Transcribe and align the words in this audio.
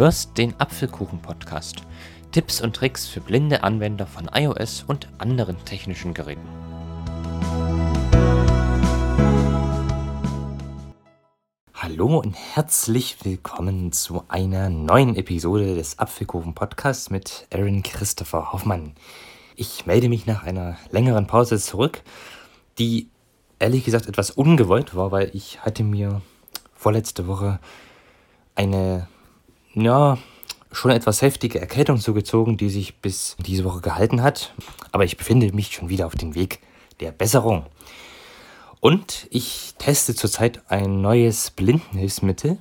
hörst 0.00 0.38
den 0.38 0.58
Apfelkuchen-Podcast. 0.58 1.82
Tipps 2.32 2.62
und 2.62 2.74
Tricks 2.74 3.06
für 3.06 3.20
blinde 3.20 3.62
Anwender 3.62 4.06
von 4.06 4.30
iOS 4.32 4.82
und 4.88 5.10
anderen 5.18 5.62
technischen 5.66 6.14
Geräten. 6.14 6.48
Hallo 11.74 12.18
und 12.18 12.32
herzlich 12.32 13.18
willkommen 13.26 13.92
zu 13.92 14.24
einer 14.28 14.70
neuen 14.70 15.16
Episode 15.16 15.74
des 15.74 15.98
Apfelkuchen-Podcasts 15.98 17.10
mit 17.10 17.46
Aaron 17.52 17.82
Christopher 17.82 18.54
Hoffmann. 18.54 18.94
Ich 19.54 19.84
melde 19.84 20.08
mich 20.08 20.24
nach 20.24 20.44
einer 20.44 20.78
längeren 20.90 21.26
Pause 21.26 21.58
zurück, 21.58 22.00
die 22.78 23.10
ehrlich 23.58 23.84
gesagt 23.84 24.06
etwas 24.06 24.30
ungewollt 24.30 24.96
war, 24.96 25.12
weil 25.12 25.30
ich 25.34 25.60
hatte 25.60 25.84
mir 25.84 26.22
vorletzte 26.72 27.26
Woche 27.26 27.60
eine, 28.54 29.06
ja, 29.74 30.18
schon 30.72 30.90
etwas 30.90 31.22
heftige 31.22 31.60
Erkältung 31.60 31.98
zugezogen, 31.98 32.56
die 32.56 32.70
sich 32.70 32.96
bis 32.96 33.36
diese 33.38 33.64
Woche 33.64 33.80
gehalten 33.80 34.22
hat. 34.22 34.54
Aber 34.92 35.04
ich 35.04 35.16
befinde 35.16 35.52
mich 35.52 35.72
schon 35.72 35.88
wieder 35.88 36.06
auf 36.06 36.14
dem 36.14 36.34
Weg 36.34 36.60
der 37.00 37.12
Besserung. 37.12 37.66
Und 38.80 39.26
ich 39.30 39.74
teste 39.78 40.14
zurzeit 40.14 40.62
ein 40.68 41.00
neues 41.00 41.50
Blindenhilfsmittel, 41.50 42.58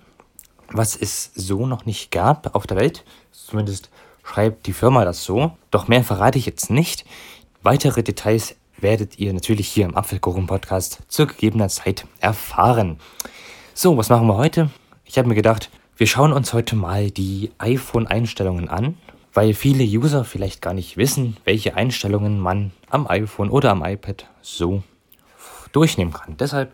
was 0.70 0.96
es 0.96 1.32
so 1.34 1.66
noch 1.66 1.86
nicht 1.86 2.12
gab 2.12 2.56
auf 2.56 2.68
der 2.68 2.78
Welt. 2.78 3.06
Zumindest 3.32 3.90
schreibt 4.24 4.68
die 4.68 4.74
Firma 4.74 5.06
das 5.06 5.24
so. 5.24 5.52
Doch 5.72 5.88
mehr 5.88 6.04
verrate 6.04 6.38
ich 6.38 6.46
jetzt 6.46 6.70
nicht. 6.70 7.06
Weitere 7.64 8.04
Details 8.04 8.56
werdet 8.78 9.18
ihr 9.18 9.34
natürlich 9.34 9.68
hier 9.68 9.86
im 9.86 9.96
Apfelkuchen-Podcast 9.96 11.00
zu 11.08 11.28
gegebener 11.28 11.70
Zeit 11.70 12.06
erfahren. 12.20 13.00
So, 13.74 13.98
was 13.98 14.10
machen 14.10 14.28
wir 14.28 14.36
heute? 14.36 14.70
Ich 15.06 15.18
habe 15.18 15.28
mir 15.28 15.36
gedacht, 15.36 15.70
wir 16.00 16.08
schauen 16.08 16.32
uns 16.32 16.54
heute 16.54 16.78
mal 16.78 17.12
die 17.12 17.52
iPhone-Einstellungen 17.58 18.70
an, 18.70 18.98
weil 19.34 19.54
viele 19.54 19.84
User 19.84 20.24
vielleicht 20.24 20.62
gar 20.62 20.74
nicht 20.74 20.96
wissen, 20.96 21.36
welche 21.44 21.76
Einstellungen 21.76 22.40
man 22.40 22.72
am 22.90 23.06
iPhone 23.06 23.50
oder 23.50 23.72
am 23.72 23.84
iPad 23.84 24.26
so 24.42 24.82
durchnehmen 25.74 26.14
kann. 26.14 26.38
Deshalb 26.38 26.74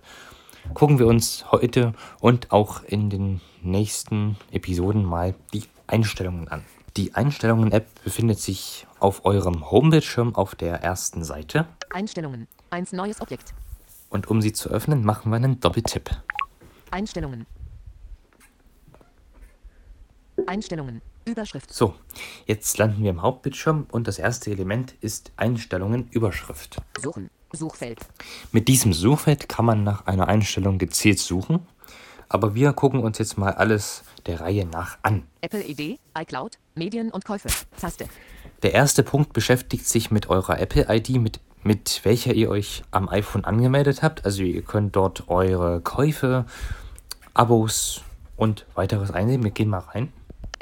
gucken 0.76 1.00
wir 1.00 1.08
uns 1.08 1.44
heute 1.52 1.94
und 2.20 2.52
auch 2.52 2.84
in 2.84 3.10
den 3.10 3.42
nächsten 3.64 4.38
Episoden 4.52 5.04
mal 5.04 5.34
die 5.56 5.64
Einstellungen 5.88 6.48
an. 6.48 6.64
Die 6.96 7.16
Einstellungen-App 7.16 8.04
befindet 8.04 8.38
sich 8.38 8.86
auf 9.00 9.26
eurem 9.26 9.72
Homebildschirm 9.72 10.36
auf 10.36 10.54
der 10.54 10.84
ersten 10.84 11.24
Seite. 11.24 11.66
Einstellungen. 11.90 12.48
Eins 12.70 12.92
neues 12.92 13.20
Objekt. 13.22 13.56
Und 14.12 14.28
um 14.28 14.44
sie 14.44 14.54
zu 14.54 14.70
öffnen, 14.70 15.04
machen 15.04 15.32
wir 15.32 15.38
einen 15.38 15.60
Doppeltipp. 15.60 16.12
Einstellungen. 16.92 17.48
Einstellungen. 20.48 21.02
Überschrift. 21.26 21.74
So, 21.74 21.96
jetzt 22.46 22.78
landen 22.78 23.04
wir 23.04 23.10
im 23.10 23.22
Hauptbildschirm 23.22 23.88
und 23.92 24.08
das 24.08 24.20
erste 24.20 24.52
Element 24.52 24.94
ist 25.02 25.32
Einstellungen 25.38 26.08
Überschrift. 26.12 26.78
Suchen. 27.02 27.30
Suchfeld. 27.52 28.00
Mit 28.52 28.68
diesem 28.68 28.94
Suchfeld 28.94 29.50
kann 29.50 29.66
man 29.66 29.84
nach 29.84 30.06
einer 30.06 30.28
Einstellung 30.28 30.78
gezielt 30.78 31.20
suchen, 31.20 31.66
aber 32.30 32.54
wir 32.54 32.74
gucken 32.74 33.00
uns 33.02 33.18
jetzt 33.18 33.38
mal 33.38 33.54
alles 33.54 34.04
der 34.26 34.42
Reihe 34.42 34.66
nach 34.66 34.98
an. 35.04 35.24
Apple 35.42 35.68
ID, 35.68 36.00
iCloud, 36.18 36.58
Medien 36.76 37.12
und 37.12 37.26
Käufe. 37.26 37.48
Taste. 37.80 38.08
Der 38.64 38.74
erste 38.74 39.04
Punkt 39.04 39.34
beschäftigt 39.34 39.88
sich 39.88 40.12
mit 40.12 40.30
eurer 40.30 40.60
Apple 40.60 40.88
ID, 40.90 41.22
mit, 41.22 41.40
mit 41.64 42.02
welcher 42.04 42.34
ihr 42.34 42.50
euch 42.50 42.84
am 42.92 43.10
iPhone 43.10 43.46
angemeldet 43.46 44.02
habt. 44.02 44.26
Also 44.26 44.44
ihr 44.44 44.62
könnt 44.64 44.96
dort 44.96 45.28
eure 45.28 45.82
Käufe, 45.82 46.46
Abos 47.34 48.02
und 48.38 48.66
weiteres 48.76 49.12
einsehen. 49.12 49.44
Wir 49.44 49.52
gehen 49.52 49.70
mal 49.70 49.80
rein. 49.80 50.12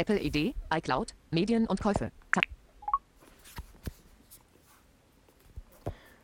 Apple 0.04 0.22
ID, 0.22 0.54
iCloud, 0.70 1.14
Medien 1.32 1.66
und 1.66 1.80
Käufe. 1.80 2.12
Ta 2.34 2.42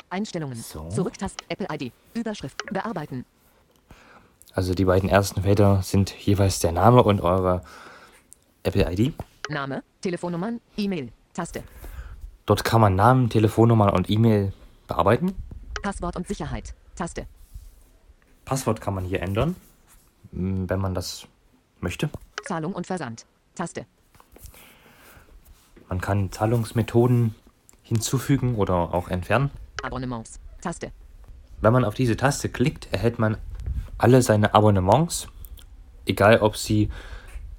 Einstellungen. 0.09 0.57
So. 0.57 0.89
Zurücktaste. 0.89 1.45
Apple 1.47 1.67
ID. 1.71 1.93
Überschrift. 2.13 2.61
Bearbeiten. 2.73 3.23
Also 4.51 4.73
die 4.73 4.83
beiden 4.83 5.07
ersten 5.07 5.43
Felder 5.43 5.81
sind 5.81 6.13
jeweils 6.13 6.59
der 6.59 6.73
Name 6.73 7.03
und 7.03 7.21
eure 7.21 7.63
Apple 8.63 8.91
ID. 8.91 9.13
Name, 9.47 9.81
Telefonnummern, 10.01 10.59
E-Mail. 10.75 11.13
Taste. 11.33 11.63
Dort 12.45 12.65
kann 12.65 12.81
man 12.81 12.95
Namen, 12.95 13.29
Telefonnummer 13.29 13.93
und 13.93 14.09
E-Mail 14.09 14.51
bearbeiten. 14.87 15.35
Passwort 15.81 16.17
und 16.17 16.27
Sicherheit. 16.27 16.75
Taste. 16.95 17.27
Passwort 18.43 18.81
kann 18.81 18.93
man 18.93 19.05
hier 19.05 19.21
ändern, 19.21 19.55
m, 20.33 20.69
wenn 20.69 20.81
man 20.81 20.93
das 20.93 21.27
möchte. 21.79 22.09
Zahlung 22.45 22.73
und 22.73 22.85
Versand. 22.85 23.25
Taste. 23.59 23.85
Man 25.89 25.99
kann 25.99 26.31
Zahlungsmethoden 26.31 27.35
hinzufügen 27.83 28.55
oder 28.55 28.93
auch 28.93 29.09
entfernen. 29.09 29.51
Abonnements. 29.83 30.39
Taste. 30.61 30.93
Wenn 31.59 31.73
man 31.73 31.83
auf 31.83 31.93
diese 31.93 32.15
Taste 32.15 32.47
klickt, 32.47 32.87
erhält 32.93 33.19
man 33.19 33.35
alle 33.97 34.21
seine 34.21 34.53
Abonnements, 34.53 35.27
egal 36.05 36.39
ob 36.39 36.55
sie 36.55 36.89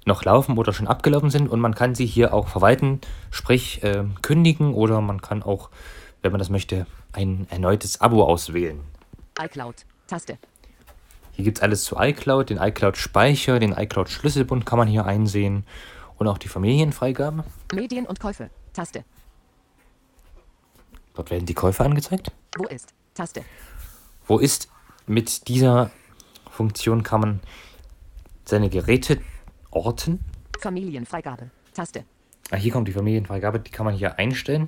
noch 0.07 0.25
laufen 0.25 0.57
oder 0.57 0.73
schon 0.73 0.87
abgelaufen 0.87 1.29
sind. 1.29 1.47
Und 1.47 1.59
man 1.59 1.75
kann 1.75 1.93
sie 1.93 2.07
hier 2.07 2.33
auch 2.33 2.47
verwalten, 2.47 2.99
sprich 3.29 3.83
äh, 3.83 4.03
kündigen 4.23 4.73
oder 4.73 5.01
man 5.01 5.21
kann 5.21 5.43
auch, 5.43 5.69
wenn 6.23 6.31
man 6.31 6.39
das 6.39 6.49
möchte, 6.49 6.87
ein 7.11 7.45
erneutes 7.51 8.01
Abo 8.01 8.23
auswählen. 8.23 8.79
iCloud. 9.39 9.85
Taste. 10.07 10.39
Hier 11.41 11.45
gibt 11.45 11.57
es 11.57 11.63
alles 11.63 11.85
zu 11.85 11.95
iCloud, 11.97 12.51
den 12.51 12.59
iCloud-Speicher, 12.59 13.57
den 13.57 13.71
iCloud-Schlüsselbund 13.71 14.63
kann 14.63 14.77
man 14.77 14.87
hier 14.87 15.07
einsehen 15.07 15.65
und 16.17 16.27
auch 16.27 16.37
die 16.37 16.49
Familienfreigabe. 16.49 17.43
Medien 17.73 18.05
und 18.05 18.19
Käufe. 18.19 18.51
Taste. 18.73 19.03
Dort 21.15 21.31
werden 21.31 21.47
die 21.47 21.55
Käufe 21.55 21.83
angezeigt. 21.83 22.31
Wo 22.55 22.67
ist? 22.67 22.93
Taste. 23.15 23.43
Wo 24.27 24.37
ist 24.37 24.69
mit 25.07 25.47
dieser 25.47 25.89
Funktion 26.51 27.01
kann 27.01 27.21
man 27.21 27.39
seine 28.45 28.69
Geräte 28.69 29.19
orten. 29.71 30.23
Familienfreigabe. 30.59 31.49
Taste. 31.73 32.05
Ah, 32.51 32.57
hier 32.57 32.71
kommt 32.71 32.87
die 32.87 32.93
Familienfreigabe, 32.93 33.61
die 33.61 33.71
kann 33.71 33.87
man 33.87 33.95
hier 33.95 34.19
einstellen. 34.19 34.67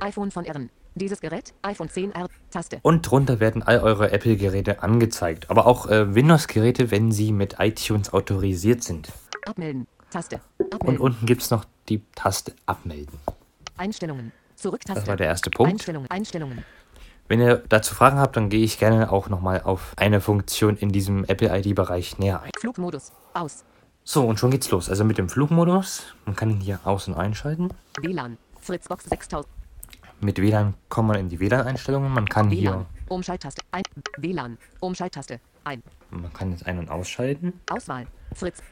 iPhone 0.00 0.30
von 0.30 0.44
Ehren. 0.44 0.70
Dieses 0.98 1.20
Gerät, 1.20 1.54
iPhone 1.62 1.88
10R. 1.88 2.26
Taste. 2.50 2.80
Und 2.82 3.08
drunter 3.08 3.38
werden 3.38 3.62
all 3.62 3.78
eure 3.80 4.10
Apple-Geräte 4.10 4.82
angezeigt. 4.82 5.48
Aber 5.48 5.66
auch 5.66 5.86
äh, 5.86 6.14
Windows-Geräte, 6.14 6.90
wenn 6.90 7.12
sie 7.12 7.30
mit 7.30 7.56
iTunes 7.60 8.12
autorisiert 8.12 8.82
sind. 8.82 9.08
Abmelden. 9.46 9.86
Taste. 10.10 10.40
Und 10.58 10.74
Abmelden. 10.74 11.00
unten 11.00 11.26
gibt 11.26 11.42
es 11.42 11.50
noch 11.50 11.64
die 11.88 12.02
Taste 12.16 12.52
Abmelden. 12.66 13.16
Einstellungen. 13.76 14.32
Zurücktaste. 14.56 15.00
Das 15.00 15.08
war 15.08 15.16
der 15.16 15.28
erste 15.28 15.50
Punkt. 15.50 15.72
Einstellungen. 15.72 16.10
Einstellungen. 16.10 16.64
Wenn 17.28 17.40
ihr 17.40 17.62
dazu 17.68 17.94
Fragen 17.94 18.18
habt, 18.18 18.36
dann 18.36 18.48
gehe 18.48 18.64
ich 18.64 18.78
gerne 18.78 19.12
auch 19.12 19.28
nochmal 19.28 19.60
auf 19.62 19.92
eine 19.96 20.20
Funktion 20.20 20.76
in 20.76 20.90
diesem 20.90 21.24
Apple-ID-Bereich 21.24 22.18
näher 22.18 22.42
ein. 22.42 22.50
Flugmodus. 22.58 23.12
Aus. 23.34 23.64
So, 24.02 24.26
und 24.26 24.40
schon 24.40 24.50
geht's 24.50 24.70
los. 24.70 24.90
Also 24.90 25.04
mit 25.04 25.18
dem 25.18 25.28
Flugmodus. 25.28 26.14
Man 26.24 26.34
kann 26.34 26.50
ihn 26.50 26.60
hier 26.60 26.80
aus- 26.84 27.06
und 27.06 27.14
einschalten. 27.14 27.68
WLAN. 28.00 28.38
Fritzbox 28.60 29.04
6000. 29.04 29.57
Mit 30.20 30.38
WLAN 30.40 30.74
kommt 30.88 31.08
man 31.08 31.18
in 31.18 31.28
die 31.28 31.38
WLAN-Einstellungen. 31.38 32.10
Man 32.12 32.28
kann 32.28 32.50
WLAN. 32.50 32.58
hier, 32.60 32.86
Umschalttaste. 33.08 33.62
Ein. 33.70 33.82
WLAN. 34.16 34.58
Umschalttaste. 34.80 35.40
Ein. 35.64 35.82
man 36.10 36.32
kann 36.32 36.50
jetzt 36.50 36.66
ein- 36.66 36.78
und 36.78 36.90
ausschalten. 36.90 37.60
Auswahl. 37.70 38.06
Fritz. 38.34 38.62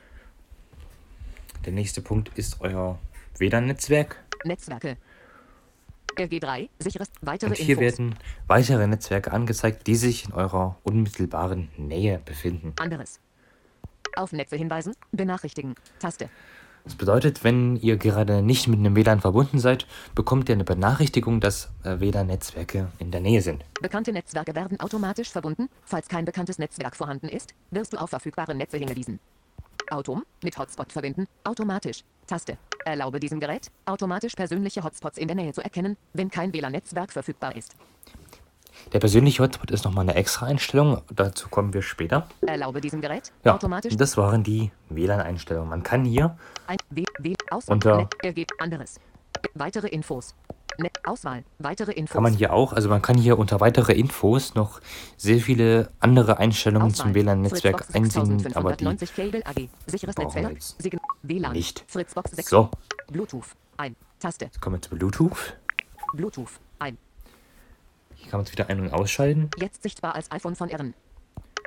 Der 1.65 1.73
nächste 1.73 2.01
Punkt 2.03 2.37
ist 2.37 2.61
euer 2.61 2.99
WLAN-Netzwerk. 3.39 4.17
Netzwerke. 4.45 4.97
RG3. 6.17 6.69
Sicheres. 6.79 7.11
Weitere 7.21 7.51
Und 7.51 7.57
hier 7.57 7.79
Infos. 7.79 7.81
werden 7.99 8.15
weitere 8.47 8.87
Netzwerke 8.87 9.33
angezeigt, 9.33 9.87
die 9.87 9.97
sich 9.97 10.25
in 10.27 10.33
eurer 10.33 10.77
unmittelbaren 10.83 11.69
Nähe 11.77 12.19
befinden. 12.25 12.73
Anderes. 12.81 13.21
Auf 14.17 14.33
Netze 14.33 14.57
hinweisen. 14.57 14.95
Benachrichtigen. 15.13 15.75
Taste. 15.99 16.31
Das 16.87 16.95
bedeutet, 16.95 17.43
wenn 17.43 17.75
ihr 17.75 17.97
gerade 17.97 18.43
nicht 18.43 18.69
mit 18.69 18.79
einem 18.79 18.95
WLAN 18.95 19.21
verbunden 19.21 19.59
seid, 19.59 19.89
bekommt 20.15 20.49
ihr 20.49 20.55
eine 20.55 20.63
Benachrichtigung, 20.63 21.41
dass 21.41 21.69
äh, 21.83 21.99
WLAN-Netzwerke 21.99 22.87
in 23.01 23.11
der 23.11 23.21
Nähe 23.21 23.43
sind. 23.43 23.65
Bekannte 23.83 24.13
Netzwerke 24.13 24.55
werden 24.55 24.79
automatisch 24.79 25.29
verbunden. 25.29 25.69
Falls 25.85 26.07
kein 26.09 26.25
bekanntes 26.25 26.61
Netzwerk 26.61 26.95
vorhanden 26.95 27.29
ist, 27.29 27.55
wirst 27.73 27.93
du 27.93 27.97
auf 27.97 28.11
verfügbare 28.11 28.55
Netze 28.55 28.77
hingewiesen. 28.79 29.19
Autom 29.91 30.23
mit 30.45 30.57
Hotspot 30.59 30.93
verbinden. 30.93 31.27
Automatisch. 31.43 32.05
Taste. 32.29 32.57
Erlaube 32.85 33.19
diesem 33.19 33.41
Gerät, 33.41 33.73
automatisch 33.85 34.35
persönliche 34.35 34.85
Hotspots 34.85 35.19
in 35.19 35.27
der 35.27 35.35
Nähe 35.35 35.53
zu 35.53 35.63
erkennen, 35.63 35.97
wenn 36.13 36.31
kein 36.31 36.53
WLAN-Netzwerk 36.53 37.11
verfügbar 37.11 37.57
ist. 37.57 37.75
Der 38.93 38.99
persönliche 39.01 39.43
Hotspot 39.43 39.71
ist 39.71 39.85
nochmal 39.85 40.03
eine 40.03 40.15
extra 40.15 40.47
Einstellung, 40.47 41.03
dazu 41.15 41.49
kommen 41.49 41.73
wir 41.75 41.83
später. 41.83 42.27
Erlaube 42.43 42.81
diesem 42.81 43.01
Gerät, 43.01 43.33
Ja, 43.45 43.55
automatisch 43.55 43.97
das 43.97 44.17
waren 44.17 44.43
die 44.43 44.71
WLAN-Einstellungen. 44.91 45.69
Man 45.69 45.83
kann 45.83 46.05
hier 46.05 46.37
ein 46.67 46.79
W, 46.91 47.05
W, 47.19 47.35
aus, 47.51 47.69
Unter- 47.69 48.09
ergeht 48.23 48.53
anderes. 48.59 49.01
Weitere 49.55 49.89
Infos. 49.89 50.35
Ne 50.79 50.91
Auswahl. 51.05 51.43
Weitere 51.59 51.93
Infos. 51.93 52.13
Kann 52.15 52.23
man 52.23 52.35
hier 52.35 52.53
auch, 52.53 52.73
also 52.75 52.89
man 52.91 53.01
kann 53.01 53.17
hier 53.17 53.39
unter 53.39 53.61
weitere 53.61 53.93
Infos 53.95 54.55
noch 54.55 54.81
sehr 55.17 55.39
viele 55.41 55.91
andere 56.01 56.39
Einstellungen 56.39 56.93
zum 56.93 57.15
WLAN-Netzwerk 57.15 57.87
einsehen, 57.95 58.47
aber 58.55 58.75
die 58.77 58.85
6590 58.85 59.15
Cable 59.15 59.47
AG. 59.47 59.69
Sicheres 59.87 60.15
brauchen 60.15 60.35
wir 60.35 60.49
Netzwerk. 60.51 60.93
jetzt 60.93 61.03
WLAN. 61.23 61.53
nicht. 61.53 61.85
Fritzbox 61.89 62.33
6. 62.33 62.49
So, 62.51 62.71
Bluetooth. 63.11 63.47
Ein. 63.79 63.97
Taste. 64.19 64.47
jetzt 64.47 64.61
kommen 64.61 64.77
wir 64.77 64.83
zu 64.83 64.91
Bluetooth. 64.91 65.57
Bluetooth. 66.15 66.61
Ein. 66.79 66.99
Hier 68.27 68.33
kann 68.33 68.41
man 68.41 68.47
es 68.47 68.51
wieder 68.51 68.69
ein- 68.69 68.81
und 68.81 68.93
ausschalten. 68.93 69.51
Jetzt 69.57 69.85
sichtbar 69.85 70.17
als 70.17 70.33
iPhone 70.33 70.57
von 70.57 70.69
Ehren. 70.69 70.95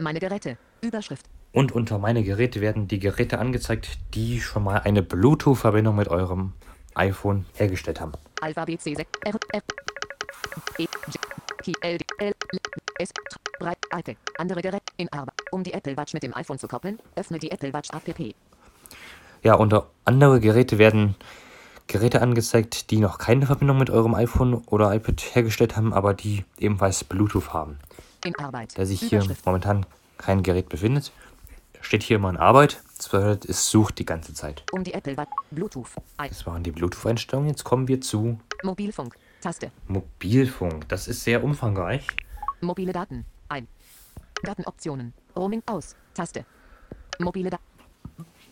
Meine 0.01 0.19
Geräte. 0.19 0.57
Überschrift. 0.81 1.25
Und 1.53 1.71
unter 1.71 2.00
meine 2.00 2.21
Geräte 2.21 2.59
werden 2.59 2.89
die 2.89 3.00
Geräte 3.00 3.39
angezeigt, 3.39 3.97
die 4.13 4.41
schon 4.41 4.65
mal 4.65 4.79
eine 4.79 5.01
Bluetooth-Verbindung 5.01 5.95
mit 5.95 6.09
eurem 6.09 6.51
iPhone 6.95 7.45
hergestellt 7.53 8.01
haben. 8.01 8.11
Alphabet 8.41 8.81
C6 8.81 9.06
R 9.23 9.39
F 9.53 9.63
E 10.77 10.85
K 11.63 11.71
L 11.79 11.97
D 11.97 12.06
L 12.17 12.33
S 12.97 13.13
Breit 13.57 13.77
iPad. 13.97 14.17
Andere 14.38 14.62
Geräte 14.62 14.83
in 14.97 15.09
Arbeit. 15.13 15.35
Um 15.51 15.63
die 15.63 15.71
Apple 15.71 15.95
Watch 15.95 16.13
mit 16.13 16.23
dem 16.23 16.35
iPhone 16.35 16.59
zu 16.59 16.67
koppeln, 16.67 17.00
öffne 17.15 17.39
die 17.39 17.51
Apple 17.51 17.71
Watch 17.71 17.89
App. 17.91 18.35
Ja, 19.44 19.53
unter 19.53 19.91
andere 20.03 20.41
Geräte 20.41 20.77
werden 20.77 21.15
Geräte 21.89 22.21
angezeigt, 22.21 22.91
die 22.91 22.97
noch 22.97 23.18
keine 23.18 23.47
Verbindung 23.47 23.80
mit 23.80 23.89
eurem 23.89 24.13
iPhone 24.13 24.53
oder 24.68 24.94
iPad 24.94 25.21
hergestellt 25.33 25.75
haben, 25.75 25.91
aber 25.91 26.13
die 26.13 26.45
ebenfalls 26.59 27.03
Bluetooth 27.03 27.51
haben. 27.51 27.80
In 28.24 28.38
Arbeit. 28.38 28.77
Da 28.77 28.86
sich 28.86 29.01
hier 29.01 29.25
momentan 29.44 29.88
kein 30.19 30.44
Gerät 30.44 30.69
befindet, 30.69 31.12
steht 31.81 32.03
hier 32.03 32.18
immer 32.18 32.30
in 32.30 32.38
Arbeit. 32.38 32.81
Das 32.95 33.09
bedeutet, 33.09 33.50
es 33.50 33.71
sucht 33.71 33.97
die 33.97 34.06
ganze 34.06 34.36
Zeit. 34.36 34.63
Um 34.71 34.83
die 34.83 34.94
Apple. 34.94 35.15
Bluetooth. 35.50 35.88
Das 36.18 36.45
waren 36.45 36.62
die 36.62 36.71
Bluetooth-Einstellungen. 36.71 37.50
Jetzt 37.50 37.63
kommen 37.63 37.88
wir 37.88 38.00
zu 38.01 38.39
Mobilfunk. 38.63 39.15
Taste. 39.41 39.71
Mobilfunk. 39.88 40.88
Das 40.89 41.07
ist 41.07 41.24
sehr 41.24 41.44
umfangreich. 41.44 42.06
Mobile 42.62 42.94
Daten. 42.94 43.25
Ein. 43.47 43.68
Datenoptionen. 44.44 45.13
Roaming 45.36 45.63
aus. 45.65 45.95
Taste. 46.13 46.45
Mobile 47.18 47.50
Daten. 47.50 47.63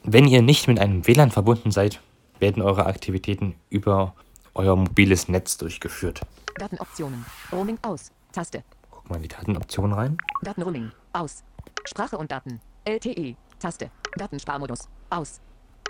Wenn 0.03 0.25
ihr 0.25 0.41
nicht 0.41 0.67
mit 0.67 0.79
einem 0.79 1.05
WLAN 1.05 1.29
verbunden 1.29 1.71
seid, 1.71 2.01
werden 2.39 2.61
eure 2.61 2.85
Aktivitäten 2.85 3.55
über 3.69 4.13
euer 4.53 4.75
mobiles 4.75 5.27
Netz 5.27 5.57
durchgeführt. 5.57 6.21
Datenoptionen. 6.57 7.25
Roaming 7.51 7.77
aus. 7.81 8.11
Taste. 8.31 8.63
Guck 8.89 9.09
mal 9.09 9.17
in 9.17 9.23
die 9.23 9.27
Datenoption 9.29 9.93
rein. 9.93 10.17
Datenroaming. 10.43 10.91
Aus. 11.13 11.43
Sprache 11.85 12.17
und 12.17 12.31
Daten. 12.31 12.59
LTE. 12.85 13.35
Taste. 13.59 13.91
Datensparmodus. 14.17 14.89
Aus. 15.09 15.41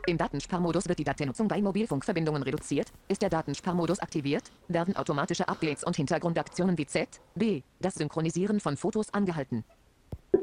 Im 0.05 0.17
Datensparmodus 0.17 0.87
wird 0.87 0.99
die 0.99 1.03
Datennutzung 1.03 1.49
bei 1.49 1.61
Mobilfunkverbindungen 1.61 2.41
reduziert. 2.43 2.93
Ist 3.09 3.21
der 3.21 3.29
Datensparmodus 3.29 3.99
aktiviert, 3.99 4.43
werden 4.69 4.95
automatische 4.95 5.49
Updates 5.49 5.83
und 5.83 5.97
Hintergrundaktionen 5.97 6.77
wie 6.77 6.85
Z, 6.85 7.09
B, 7.35 7.63
das 7.81 7.95
Synchronisieren 7.95 8.61
von 8.61 8.77
Fotos 8.77 9.13
angehalten. 9.13 9.65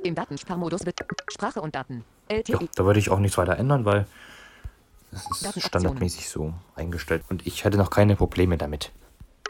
Im 0.03 0.15
Datensparmodus 0.15 0.85
wird 0.85 1.01
Sprache 1.33 1.63
und 1.63 1.75
Daten. 1.75 2.05
Ja, 2.31 2.37
LTE. 2.37 2.69
da 2.75 2.85
würde 2.85 2.99
ich 2.99 3.09
auch 3.09 3.19
nichts 3.19 3.39
weiter 3.39 3.57
ändern, 3.57 3.87
weil 3.87 4.07
das 5.15 5.57
ist 5.57 5.67
standardmäßig 5.67 6.29
so 6.29 6.53
eingestellt. 6.75 7.25
Und 7.29 7.47
ich 7.47 7.65
hatte 7.65 7.79
noch 7.79 7.91
keine 7.91 8.17
Probleme 8.17 8.59
damit. 8.59 8.93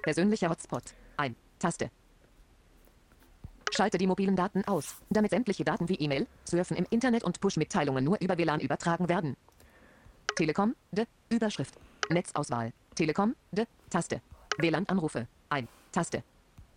Persönlicher 0.03 0.51
Hotspot. 0.51 0.83
Ein. 1.17 1.35
Taste. 1.59 1.91
Schalte 3.75 3.99
die 3.99 4.07
mobilen 4.07 4.37
Daten 4.37 4.65
aus, 4.67 4.97
damit 5.11 5.33
sämtliche 5.33 5.65
Daten 5.65 5.89
wie 5.89 5.95
E-Mail, 5.95 6.29
Surfen 6.45 6.77
im 6.77 6.87
Internet 6.91 7.25
und 7.25 7.41
Push-Mitteilungen 7.41 8.05
nur 8.05 8.21
über 8.21 8.39
WLAN 8.39 8.61
übertragen 8.61 9.09
werden. 9.09 9.37
Telekom, 10.37 10.77
de, 10.93 11.07
Überschrift. 11.29 11.75
Netzauswahl. 12.09 12.73
Telekom, 12.95 13.35
de, 13.51 13.67
Taste. 13.91 14.21
WLAN-Anrufe. 14.59 15.27
Ein. 15.49 15.67
Taste. 15.91 16.23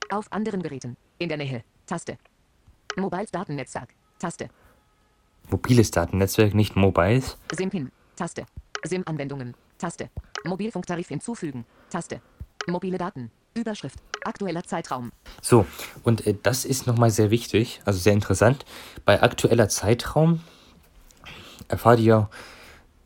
Auf 0.09 0.31
anderen 0.31 0.63
Geräten. 0.63 0.97
In 1.19 1.29
der 1.29 1.37
Nähe. 1.37 1.63
Taste. 1.85 2.17
Mobiles 2.95 3.29
Datennetzwerk. 3.29 3.89
Taste. 4.17 4.49
Mobiles 5.49 5.91
Datennetzwerk, 5.91 6.53
nicht 6.53 6.75
Mobiles. 6.75 7.37
SIM-Pin. 7.53 7.91
Taste. 8.15 8.45
SIM-Anwendungen. 8.83 9.55
Taste. 9.77 10.09
Mobilfunktarif 10.43 11.07
hinzufügen. 11.07 11.65
Taste. 11.89 12.21
Mobile 12.67 12.97
Daten. 12.97 13.31
Überschrift. 13.53 13.99
Aktueller 14.23 14.63
Zeitraum. 14.63 15.11
So, 15.41 15.65
und 16.03 16.27
äh, 16.27 16.35
das 16.41 16.65
ist 16.65 16.87
nochmal 16.87 17.11
sehr 17.11 17.31
wichtig, 17.31 17.81
also 17.85 17.99
sehr 17.99 18.13
interessant. 18.13 18.65
Bei 19.05 19.21
aktueller 19.21 19.69
Zeitraum 19.69 20.41
erfahrt 21.67 21.99
ihr, 21.99 22.29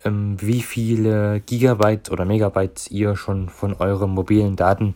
ähm, 0.03 0.37
wie 0.41 0.61
viele 0.61 1.41
Gigabyte 1.41 2.11
oder 2.11 2.25
Megabyte 2.25 2.89
ihr 2.91 3.15
schon 3.15 3.49
von 3.49 3.73
euren 3.75 4.11
mobilen 4.11 4.55
Daten 4.55 4.95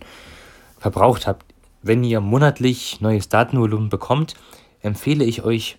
verbraucht 0.77 1.27
habt. 1.27 1.45
Wenn 1.81 2.03
ihr 2.03 2.19
monatlich 2.19 3.01
neues 3.01 3.29
Datenvolumen 3.29 3.89
bekommt, 3.89 4.35
empfehle 4.81 5.23
ich 5.23 5.43
euch, 5.43 5.77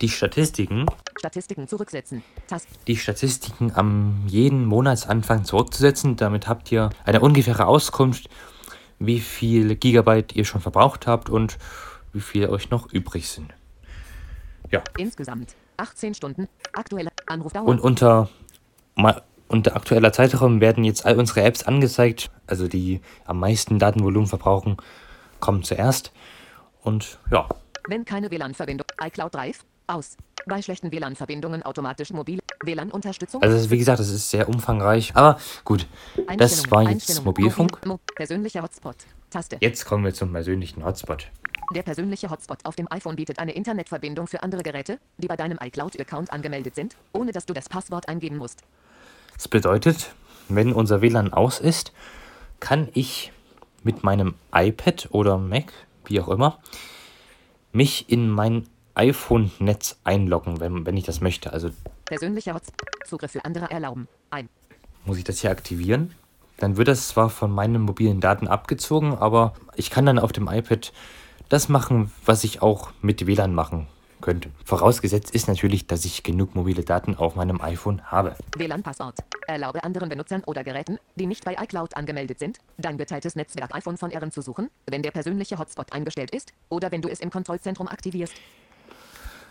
die 0.00 0.08
Statistiken, 0.08 0.86
Statistiken 1.18 1.66
zurücksetzen. 1.68 2.22
Taste. 2.46 2.68
die 2.86 2.96
Statistiken 2.96 3.72
am 3.74 4.24
jeden 4.26 4.64
Monatsanfang 4.64 5.44
zurückzusetzen. 5.44 6.16
Damit 6.16 6.48
habt 6.48 6.70
ihr 6.72 6.90
eine 7.04 7.20
ungefähre 7.20 7.66
Auskunft, 7.66 8.28
wie 8.98 9.20
viel 9.20 9.74
Gigabyte 9.76 10.34
ihr 10.36 10.44
schon 10.44 10.60
verbraucht 10.60 11.06
habt 11.06 11.28
und 11.28 11.58
wie 12.12 12.20
viel 12.20 12.48
euch 12.48 12.70
noch 12.70 12.92
übrig 12.92 13.28
sind. 13.28 13.52
Ja, 14.70 14.82
Insgesamt 14.96 15.54
18 15.76 16.14
Stunden. 16.14 16.48
Aktueller 16.72 17.10
Anrufdauer. 17.26 17.66
und 17.66 17.80
unter, 17.80 18.28
unter 19.48 19.76
aktueller 19.76 20.12
Zeitraum 20.12 20.60
werden 20.60 20.84
jetzt 20.84 21.06
all 21.06 21.18
unsere 21.18 21.42
Apps 21.42 21.62
angezeigt, 21.62 22.30
also 22.46 22.68
die 22.68 23.00
am 23.24 23.38
meisten 23.40 23.78
Datenvolumen 23.78 24.28
verbrauchen, 24.28 24.76
kommen 25.40 25.62
zuerst. 25.62 26.12
Und 26.82 27.18
ja, 27.30 27.48
Wenn 27.88 28.04
keine 28.04 28.30
WLAN-Verbindung. 28.30 28.86
iCloud 29.02 29.34
Drive. 29.34 29.64
Aus. 29.86 30.16
Bei 30.48 30.62
schlechten 30.62 30.90
WLAN-Verbindungen 30.90 31.62
automatisch 31.62 32.10
mobil. 32.10 32.38
WLAN-Unterstützung. 32.64 33.42
also 33.42 33.70
wie 33.70 33.76
gesagt, 33.76 34.00
das 34.00 34.08
ist 34.08 34.30
sehr 34.30 34.48
umfangreich. 34.48 35.14
Aber 35.14 35.38
gut, 35.64 35.86
das 36.38 36.70
war 36.70 36.88
jetzt 36.90 37.22
Mobilfunk. 37.22 37.72
Mobil, 37.84 37.88
Mo 37.88 38.00
persönlicher 38.14 38.62
Hotspot. 38.62 38.96
Taste. 39.30 39.58
Jetzt 39.60 39.84
kommen 39.84 40.04
wir 40.04 40.14
zum 40.14 40.32
persönlichen 40.32 40.84
Hotspot. 40.84 41.28
Der 41.74 41.82
persönliche 41.82 42.30
Hotspot 42.30 42.64
auf 42.64 42.76
dem 42.76 42.90
iPhone 42.90 43.16
bietet 43.16 43.38
eine 43.38 43.52
Internetverbindung 43.52 44.26
für 44.26 44.42
andere 44.42 44.62
Geräte, 44.62 44.98
die 45.18 45.26
bei 45.26 45.36
deinem 45.36 45.58
iCloud-Account 45.60 46.32
angemeldet 46.32 46.74
sind, 46.74 46.96
ohne 47.12 47.32
dass 47.32 47.44
du 47.44 47.52
das 47.52 47.68
Passwort 47.68 48.08
eingeben 48.08 48.38
musst. 48.38 48.62
Das 49.34 49.48
bedeutet, 49.48 50.14
wenn 50.48 50.72
unser 50.72 51.02
WLAN 51.02 51.34
aus 51.34 51.60
ist, 51.60 51.92
kann 52.58 52.88
ich 52.94 53.32
mit 53.82 54.02
meinem 54.02 54.34
iPad 54.52 55.08
oder 55.10 55.36
Mac, 55.36 55.74
wie 56.06 56.20
auch 56.20 56.28
immer, 56.28 56.58
mich 57.70 58.08
in 58.08 58.30
mein 58.30 58.66
iPhone-Netz 58.98 60.00
einloggen, 60.04 60.60
wenn, 60.60 60.84
wenn 60.84 60.96
ich 60.96 61.04
das 61.04 61.20
möchte. 61.20 61.52
Also 61.52 61.70
Persönlicher 62.04 62.54
Hotspot. 62.54 62.88
Zugriff 63.06 63.32
für 63.32 63.44
andere 63.44 63.70
erlauben. 63.70 64.08
Ein. 64.30 64.48
muss 65.04 65.18
ich 65.18 65.24
das 65.24 65.40
hier 65.40 65.50
aktivieren. 65.50 66.14
Dann 66.58 66.76
wird 66.76 66.88
das 66.88 67.08
zwar 67.08 67.30
von 67.30 67.52
meinen 67.52 67.80
mobilen 67.82 68.20
Daten 68.20 68.48
abgezogen, 68.48 69.14
aber 69.14 69.54
ich 69.76 69.90
kann 69.90 70.04
dann 70.04 70.18
auf 70.18 70.32
dem 70.32 70.48
iPad 70.48 70.92
das 71.48 71.68
machen, 71.68 72.12
was 72.24 72.44
ich 72.44 72.60
auch 72.60 72.90
mit 73.00 73.26
WLAN 73.26 73.54
machen 73.54 73.86
könnte. 74.20 74.50
Vorausgesetzt 74.64 75.30
ist 75.30 75.46
natürlich, 75.46 75.86
dass 75.86 76.04
ich 76.04 76.24
genug 76.24 76.56
mobile 76.56 76.82
Daten 76.82 77.14
auf 77.14 77.36
meinem 77.36 77.60
iPhone 77.60 78.02
habe. 78.10 78.34
WLAN-Passwort. 78.56 79.20
Erlaube 79.46 79.84
anderen 79.84 80.08
Benutzern 80.08 80.42
oder 80.44 80.64
Geräten, 80.64 80.98
die 81.14 81.26
nicht 81.26 81.44
bei 81.44 81.54
iCloud 81.54 81.96
angemeldet 81.96 82.40
sind, 82.40 82.58
dein 82.76 82.98
geteiltes 82.98 83.36
Netzwerk 83.36 83.74
iPhone 83.74 83.96
von 83.96 84.10
Ehren 84.10 84.32
zu 84.32 84.42
suchen, 84.42 84.70
wenn 84.86 85.02
der 85.02 85.12
persönliche 85.12 85.58
Hotspot 85.58 85.92
eingestellt 85.92 86.34
ist 86.34 86.52
oder 86.68 86.90
wenn 86.90 87.02
du 87.02 87.08
es 87.08 87.20
im 87.20 87.30
Kontrollzentrum 87.30 87.86
aktivierst. 87.86 88.34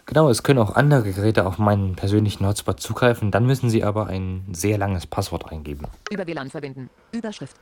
Genau, 0.08 0.30
es 0.30 0.42
können 0.42 0.60
auch 0.60 0.74
andere 0.76 1.12
Geräte 1.12 1.46
auf 1.46 1.58
meinen 1.58 1.98
persönlichen 1.98 2.48
Hotspot 2.48 2.80
zugreifen, 2.80 3.30
dann 3.30 3.46
müssen 3.46 3.70
sie 3.70 3.84
aber 3.84 4.08
ein 4.08 4.48
sehr 4.54 4.78
langes 4.78 5.06
Passwort 5.06 5.52
eingeben. 5.52 5.86
Über 6.10 6.26
WLAN 6.26 6.50
verbinden. 6.50 6.90
Überschrift. 7.12 7.58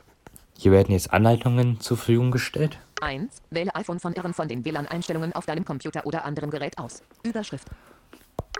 Hier 0.56 0.72
werden 0.72 0.92
jetzt 0.92 1.12
Anleitungen 1.12 1.80
zur 1.80 1.98
Verfügung 1.98 2.30
gestellt. 2.30 2.78
1. 3.02 3.42
Wähle 3.50 3.74
iPhone 3.75 4.00
von 4.00 4.14
Ehren 4.14 4.36
von 4.36 4.48
den 4.48 4.64
WLAN-Einstellungen 4.64 5.34
auf 5.34 5.48
deinem 5.48 5.66
Computer 5.66 6.06
oder 6.06 6.24
anderem 6.24 6.52
Gerät 6.52 6.78
aus. 6.78 7.02
Überschrift. 7.24 7.68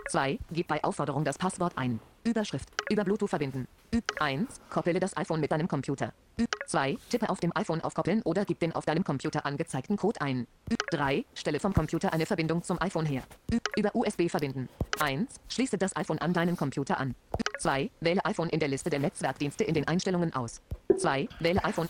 2. 0.08 0.38
Gib 0.50 0.66
bei 0.66 0.82
Aufforderung 0.82 1.24
das 1.24 1.38
Passwort 1.38 1.72
ein. 1.76 2.00
Überschrift. 2.24 2.68
Über 2.90 3.04
Bluetooth 3.04 3.30
verbinden. 3.30 3.68
Üb 3.94 4.04
1. 4.18 4.60
Koppele 4.68 4.98
das 4.98 5.16
iPhone 5.16 5.40
mit 5.40 5.52
deinem 5.52 5.68
Computer. 5.68 6.12
Üb 6.40 6.50
2. 6.66 6.98
Tippe 7.08 7.30
auf 7.30 7.38
dem 7.38 7.52
iPhone 7.54 7.80
auf 7.82 7.94
Koppeln 7.94 8.22
oder 8.22 8.44
gib 8.44 8.58
den 8.58 8.74
auf 8.74 8.84
deinem 8.84 9.04
Computer 9.04 9.46
angezeigten 9.46 9.96
Code 9.96 10.20
ein. 10.20 10.48
Üb 10.70 10.75
3. 10.90 11.24
Stelle 11.34 11.60
vom 11.60 11.74
Computer 11.74 12.12
eine 12.12 12.26
Verbindung 12.26 12.62
zum 12.62 12.80
iPhone 12.80 13.06
her. 13.06 13.22
Üb 13.52 13.66
über 13.76 13.94
USB 13.94 14.28
verbinden. 14.28 14.68
1. 15.00 15.40
Schließe 15.48 15.78
das 15.78 15.96
iPhone 15.96 16.18
an 16.18 16.32
deinen 16.32 16.56
Computer 16.56 16.98
an. 16.98 17.14
2. 17.58 17.90
Wähle 18.00 18.24
iPhone 18.24 18.48
in 18.48 18.60
der 18.60 18.68
Liste 18.68 18.90
der 18.90 19.00
Netzwerkdienste 19.00 19.64
in 19.64 19.74
den 19.74 19.88
Einstellungen 19.88 20.32
aus. 20.34 20.60
2. 20.96 21.28
Wähle 21.40 21.64
iPhone. 21.64 21.88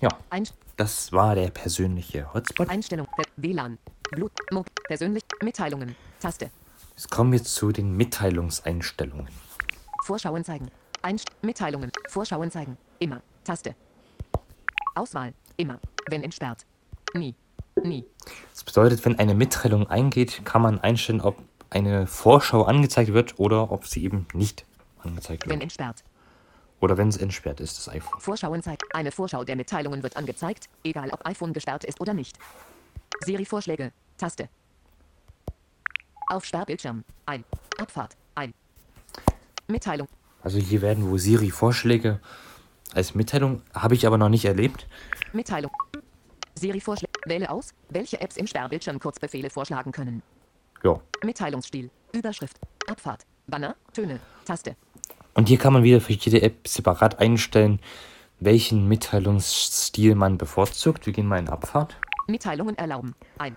Ja, 0.00 0.08
Ein 0.30 0.46
das 0.76 1.10
war 1.12 1.34
der 1.34 1.48
persönliche 1.50 2.32
Hotspot. 2.34 2.68
Einstellung. 2.68 3.06
WLAN. 3.36 3.78
Blut. 4.10 4.32
Mo 4.52 4.64
persönlich. 4.84 5.24
Mitteilungen. 5.42 5.96
Taste. 6.20 6.50
Jetzt 6.90 7.10
kommen 7.10 7.32
wir 7.32 7.42
zu 7.42 7.72
den 7.72 7.96
Mitteilungseinstellungen. 7.96 9.28
Vorschauen 10.04 10.44
zeigen. 10.44 10.70
Einst 11.02 11.30
Mitteilungen. 11.42 11.90
Vorschauen 12.08 12.50
zeigen. 12.50 12.76
Immer. 12.98 13.22
Taste. 13.44 13.74
Auswahl. 14.94 15.32
Immer. 15.56 15.80
Wenn 16.08 16.22
entsperrt. 16.22 16.66
Nie. 17.14 17.34
Nie. 17.82 18.04
Das 18.52 18.64
bedeutet, 18.64 19.04
wenn 19.04 19.18
eine 19.18 19.34
Mitteilung 19.34 19.88
eingeht, 19.88 20.42
kann 20.44 20.62
man 20.62 20.80
einstellen, 20.80 21.20
ob 21.20 21.36
eine 21.70 22.06
Vorschau 22.06 22.62
angezeigt 22.62 23.12
wird 23.12 23.38
oder 23.38 23.70
ob 23.70 23.86
sie 23.86 24.04
eben 24.04 24.26
nicht 24.32 24.64
angezeigt 25.02 25.44
Wenn 25.44 25.52
wird. 25.52 25.62
entsperrt. 25.62 26.02
Oder 26.80 26.96
wenn 26.96 27.08
es 27.08 27.16
entsperrt 27.16 27.60
ist, 27.60 27.78
das 27.78 27.88
iPhone. 27.88 28.20
Vorschauen 28.20 28.62
zeigt. 28.62 28.82
Eine 28.94 29.10
Vorschau 29.10 29.44
der 29.44 29.56
Mitteilungen 29.56 30.02
wird 30.02 30.16
angezeigt, 30.16 30.68
egal 30.84 31.10
ob 31.10 31.24
iPhone 31.26 31.52
gesperrt 31.52 31.84
ist 31.84 32.00
oder 32.00 32.12
nicht. 32.14 32.38
Siri-Vorschläge. 33.24 33.92
Taste. 34.18 34.48
Auf 36.28 36.44
Sperrbildschirm. 36.44 37.04
Ein. 37.24 37.44
Abfahrt. 37.78 38.16
Ein. 38.34 38.52
Mitteilung. 39.68 40.08
Also 40.42 40.58
hier 40.58 40.82
werden 40.82 41.10
wo 41.10 41.18
Siri 41.18 41.50
Vorschläge 41.50 42.20
als 42.94 43.14
Mitteilung, 43.14 43.62
habe 43.74 43.94
ich 43.94 44.06
aber 44.06 44.18
noch 44.18 44.28
nicht 44.28 44.44
erlebt. 44.44 44.86
Mitteilung. 45.32 45.70
Siri-Vorschläge. 46.58 47.12
Wähle 47.26 47.50
aus, 47.50 47.74
welche 47.90 48.20
Apps 48.20 48.36
im 48.36 48.46
Sperrbildschirm 48.46 48.98
Kurzbefehle 48.98 49.50
vorschlagen 49.50 49.92
können. 49.92 50.22
Ja. 50.82 51.00
Mitteilungsstil. 51.24 51.90
Überschrift. 52.12 52.58
Abfahrt. 52.86 53.26
Banner. 53.46 53.76
Töne. 53.92 54.20
Taste. 54.44 54.76
Und 55.34 55.48
hier 55.48 55.58
kann 55.58 55.72
man 55.72 55.82
wieder 55.82 56.00
für 56.00 56.14
jede 56.14 56.42
App 56.42 56.66
separat 56.66 57.18
einstellen, 57.18 57.80
welchen 58.40 58.88
Mitteilungsstil 58.88 60.14
man 60.14 60.38
bevorzugt. 60.38 61.06
Wir 61.06 61.12
gehen 61.12 61.26
mal 61.26 61.38
in 61.38 61.48
Abfahrt. 61.48 61.96
Mitteilungen 62.26 62.76
erlauben. 62.76 63.14
Ein. 63.38 63.56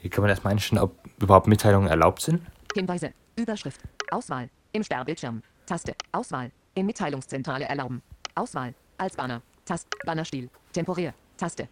Hier 0.00 0.10
kann 0.10 0.22
man 0.22 0.30
erstmal 0.30 0.52
einstellen, 0.52 0.82
ob 0.82 0.96
überhaupt 1.20 1.46
Mitteilungen 1.46 1.88
erlaubt 1.88 2.22
sind. 2.22 2.42
Hinweise. 2.74 3.12
Überschrift. 3.36 3.80
Auswahl. 4.10 4.50
Im 4.72 4.82
Sperrbildschirm. 4.82 5.42
Taste. 5.66 5.94
Auswahl. 6.12 6.50
In 6.74 6.86
Mitteilungszentrale 6.86 7.66
erlauben. 7.66 8.02
Auswahl. 8.34 8.74
Als 8.98 9.16
Banner. 9.16 9.42
Tast. 9.64 9.86
Bannerstil. 10.04 10.48
Temporär. 10.72 11.14
Taste. 11.36 11.68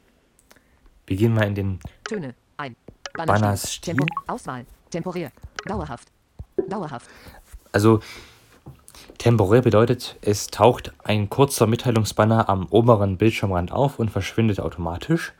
Wir 1.08 1.16
gehen 1.16 1.32
mal 1.34 1.46
in 1.46 1.54
den 1.54 1.80
Töne. 2.04 2.34
Ein. 2.58 2.76
Bannerstil. 3.14 3.94
Tempo. 3.94 4.06
Auswahl. 4.26 4.66
Temporär. 4.90 5.32
Dauerhaft. 5.66 6.08
Dauerhaft. 6.68 7.08
Also 7.72 8.00
temporär 9.16 9.62
bedeutet, 9.62 10.16
es 10.20 10.48
taucht 10.48 10.92
ein 11.04 11.30
kurzer 11.30 11.66
Mitteilungsbanner 11.66 12.48
am 12.48 12.66
oberen 12.66 13.16
Bildschirmrand 13.16 13.72
auf 13.72 13.98
und 13.98 14.10
verschwindet 14.10 14.60
automatisch. 14.60 15.32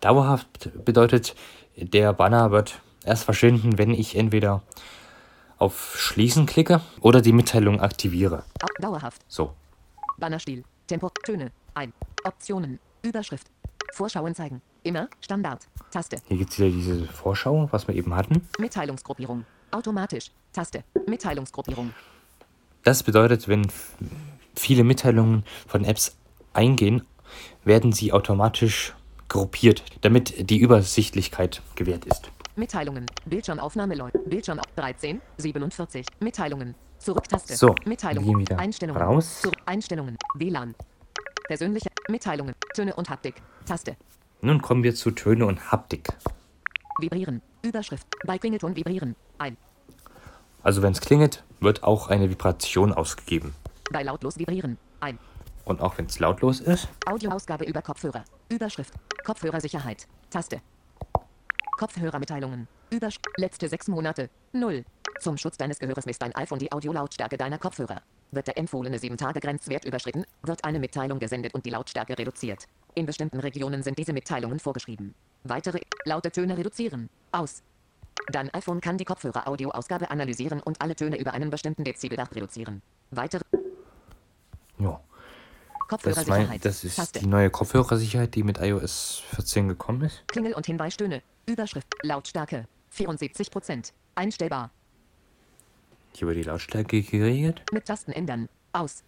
Dauerhaft 0.00 0.70
bedeutet, 0.84 1.34
der 1.76 2.12
Banner 2.12 2.50
wird 2.50 2.80
erst 3.04 3.24
verschwinden, 3.24 3.78
wenn 3.78 3.90
ich 3.94 4.16
entweder 4.16 4.62
auf 5.58 5.96
Schließen 5.96 6.44
klicke 6.44 6.80
oder 7.00 7.22
die 7.22 7.32
Mitteilung 7.32 7.80
aktiviere. 7.80 8.44
Au- 8.62 8.82
Dauerhaft. 8.82 9.22
So. 9.28 9.54
Bannerstil. 10.18 10.64
Tempo. 10.86 11.08
Töne. 11.24 11.50
Ein. 11.74 11.92
Optionen. 12.24 12.78
Überschrift. 13.02 13.46
Vorschauen 13.94 14.34
zeigen. 14.34 14.60
Immer. 14.82 15.08
Standard. 15.20 15.66
Taste. 15.90 16.16
Hier 16.28 16.38
gibt 16.38 16.50
es 16.52 16.58
wieder 16.58 16.70
diese 16.70 17.06
Vorschau, 17.06 17.68
was 17.70 17.86
wir 17.86 17.94
eben 17.94 18.14
hatten. 18.16 18.46
Mitteilungsgruppierung. 18.58 19.44
Automatisch. 19.70 20.30
Taste. 20.52 20.84
Mitteilungsgruppierung. 21.06 21.92
Das 22.82 23.02
bedeutet, 23.02 23.46
wenn 23.48 23.66
viele 24.56 24.82
Mitteilungen 24.84 25.44
von 25.68 25.84
Apps 25.84 26.16
eingehen, 26.52 27.02
werden 27.64 27.92
sie 27.92 28.12
automatisch 28.12 28.94
gruppiert, 29.28 29.84
damit 30.02 30.50
die 30.50 30.58
Übersichtlichkeit 30.58 31.62
gewährt 31.76 32.04
ist. 32.04 32.30
Mitteilungen. 32.56 33.06
Bildschirmaufnahme 33.24 33.94
läuft. 33.94 34.16
Bildschirm 34.26 34.60
13. 34.76 35.22
47. 35.38 36.06
Mitteilungen. 36.20 36.74
Zurücktaste. 36.98 37.56
So, 37.56 37.74
Mitteilungen. 37.86 38.40
wieder 38.40 38.58
Einstellungen. 38.58 39.00
raus. 39.00 39.40
Zurück. 39.40 39.56
Einstellungen. 39.64 40.16
WLAN. 40.34 40.74
Persönliche 41.46 41.88
Mitteilungen. 42.08 42.54
Töne 42.74 42.94
und 42.94 43.08
Haptik. 43.08 43.36
Taste. 43.64 43.96
Nun 44.44 44.60
kommen 44.60 44.82
wir 44.82 44.92
zu 44.92 45.12
Töne 45.12 45.46
und 45.46 45.70
Haptik. 45.70 46.08
Vibrieren. 46.98 47.40
Überschrift. 47.62 48.08
Bei 48.26 48.38
Klingelton 48.38 48.74
vibrieren. 48.74 49.14
Ein. 49.38 49.56
Also 50.64 50.82
wenn 50.82 50.90
es 50.90 51.00
klingelt, 51.00 51.44
wird 51.60 51.84
auch 51.84 52.08
eine 52.08 52.28
Vibration 52.28 52.92
ausgegeben. 52.92 53.54
Bei 53.92 54.02
lautlos 54.02 54.40
vibrieren. 54.40 54.78
Ein. 54.98 55.20
Und 55.64 55.80
auch 55.80 55.96
wenn 55.96 56.06
es 56.06 56.18
lautlos 56.18 56.58
ist, 56.58 56.88
Audioausgabe 57.06 57.64
über 57.66 57.82
Kopfhörer. 57.82 58.24
Überschrift. 58.48 58.94
Kopfhörersicherheit. 59.24 60.08
Taste. 60.28 60.60
Kopfhörermitteilungen. 61.78 62.66
Übersch 62.90 63.20
letzte 63.36 63.68
sechs 63.68 63.86
Monate. 63.86 64.28
Null. 64.52 64.84
Zum 65.20 65.38
Schutz 65.38 65.56
deines 65.56 65.78
Gehörs 65.78 66.04
misst 66.04 66.20
dein 66.20 66.34
iPhone 66.34 66.58
die 66.58 66.72
Audiolautstärke 66.72 67.36
deiner 67.36 67.58
Kopfhörer. 67.58 68.02
Wird 68.32 68.48
der 68.48 68.58
empfohlene 68.58 68.96
7-Tage-Grenzwert 68.96 69.84
überschritten, 69.84 70.24
wird 70.42 70.64
eine 70.64 70.80
Mitteilung 70.80 71.20
gesendet 71.20 71.54
und 71.54 71.64
die 71.64 71.70
Lautstärke 71.70 72.18
reduziert. 72.18 72.66
In 72.94 73.06
bestimmten 73.06 73.40
Regionen 73.40 73.82
sind 73.82 73.98
diese 73.98 74.12
Mitteilungen 74.12 74.58
vorgeschrieben. 74.58 75.14
Weitere 75.44 75.80
laute 76.04 76.30
Töne 76.30 76.58
reduzieren. 76.58 77.08
Aus. 77.30 77.62
Dein 78.30 78.52
iPhone 78.54 78.80
kann 78.80 78.98
die 78.98 79.04
Kopfhörer-Audioausgabe 79.04 80.10
analysieren 80.10 80.60
und 80.60 80.80
alle 80.80 80.94
Töne 80.94 81.18
über 81.18 81.32
einen 81.32 81.50
bestimmten 81.50 81.84
Dezibeldach 81.84 82.30
reduzieren. 82.34 82.82
Weitere 83.10 83.42
ja. 84.78 85.00
Kopfhörersicherheit. 85.88 86.64
das 86.64 86.84
ist 86.84 86.96
Taste. 86.96 87.20
die 87.20 87.26
neue 87.26 87.50
Kopfhörersicherheit, 87.50 88.34
die 88.34 88.42
mit 88.42 88.58
iOS 88.58 89.22
14 89.34 89.68
gekommen 89.68 90.02
ist. 90.02 90.22
Klingel- 90.28 90.54
und 90.54 90.66
Hinweistöne. 90.66 91.22
Überschrift. 91.46 91.88
Lautstärke. 92.02 92.66
74%. 92.96 93.92
Einstellbar. 94.14 94.70
Hier 96.14 96.28
wird 96.28 96.36
die 96.36 96.42
Lautstärke 96.42 97.02
geregelt. 97.02 97.62
Mit 97.72 97.86
Tasten 97.86 98.12
ändern. 98.12 98.48
Aus. 98.72 99.02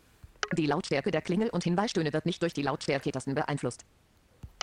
Die 0.56 0.66
Lautstärke 0.66 1.10
der 1.10 1.20
Klingel- 1.20 1.50
und 1.50 1.64
Hinweistöne 1.64 2.12
wird 2.12 2.26
nicht 2.26 2.40
durch 2.40 2.52
die 2.52 2.62
Lautstärke-Tasten 2.62 3.34
beeinflusst. 3.34 3.84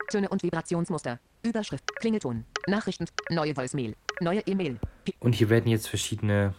Töne 0.09 0.29
und 0.29 0.41
Vibrationsmuster. 0.41 1.19
Überschrift. 1.43 1.83
Klingelton. 1.97 2.45
Nachrichten. 2.67 3.05
Neue 3.29 3.55
Voicemail. 3.55 3.95
Neue 4.21 4.41
E-Mail. 4.41 4.79
Und 5.19 5.33
hier 5.33 5.49
werden 5.49 5.69
jetzt 5.69 5.89
verschiedene 5.89 6.53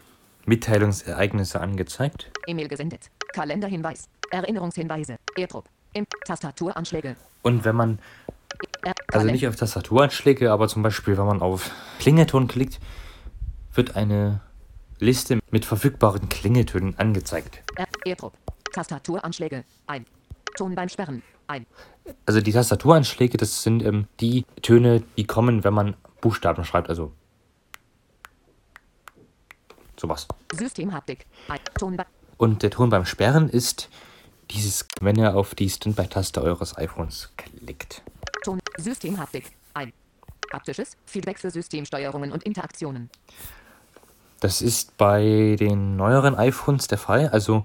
Mitteilungsereignisse 0.44 1.60
angezeigt. 1.60 2.30
E-Mail 2.46 2.68
gesendet. 2.68 3.10
Kalenderhinweis. 3.32 4.08
Erinnerungshinweise. 4.30 5.16
Airdrop. 5.36 5.68
Im 5.94 6.06
Tastaturanschläge. 6.26 7.16
Und 7.42 7.64
wenn 7.64 7.76
man, 7.76 7.98
also 9.12 9.26
nicht 9.26 9.46
auf 9.46 9.56
Tastaturanschläge, 9.56 10.52
aber 10.52 10.68
zum 10.68 10.82
Beispiel, 10.82 11.16
wenn 11.16 11.26
man 11.26 11.40
auf 11.40 11.70
Klingelton 12.00 12.48
klickt, 12.48 12.80
wird 13.72 13.96
eine 13.96 14.40
Liste 14.98 15.40
mit 15.50 15.64
verfügbaren 15.64 16.28
Klingeltönen 16.28 16.98
angezeigt. 16.98 17.62
Airdrop. 18.04 18.34
Tastaturanschläge. 18.72 19.64
Ein. 19.86 20.06
Ton 20.56 20.74
beim 20.74 20.88
Sperren. 20.88 21.22
Ein. 21.46 21.66
Also 22.26 22.40
die 22.40 22.52
Tastaturanschläge, 22.52 23.36
das 23.36 23.62
sind 23.62 23.82
ähm, 23.82 24.06
die 24.20 24.44
Töne, 24.62 25.02
die 25.16 25.24
kommen, 25.24 25.64
wenn 25.64 25.74
man 25.74 25.96
Buchstaben 26.20 26.64
schreibt, 26.64 26.88
also 26.88 27.12
sowas. 29.96 30.26
Systemhaptik. 30.52 31.26
Ein. 31.48 31.60
Ton 31.78 31.96
bei 31.96 32.06
Und 32.38 32.62
der 32.62 32.70
Ton 32.70 32.90
beim 32.90 33.06
Sperren 33.06 33.48
ist 33.48 33.88
dieses, 34.50 34.86
wenn 35.00 35.16
ihr 35.16 35.34
auf 35.36 35.54
die 35.54 35.70
Standby-Taste 35.70 36.42
eures 36.42 36.76
iPhones 36.76 37.32
klickt. 37.36 38.02
Ton. 38.44 38.60
Systemhaptik. 38.76 39.52
Ein. 39.74 39.92
Haptisches 40.52 40.96
Feedback 41.06 41.38
für 41.38 41.50
Systemsteuerungen 41.50 42.32
und 42.32 42.42
Interaktionen. 42.42 43.08
Das 44.40 44.60
ist 44.60 44.96
bei 44.96 45.56
den 45.58 45.96
neueren 45.96 46.34
iPhones 46.34 46.88
der 46.88 46.98
Fall. 46.98 47.28
Also 47.28 47.64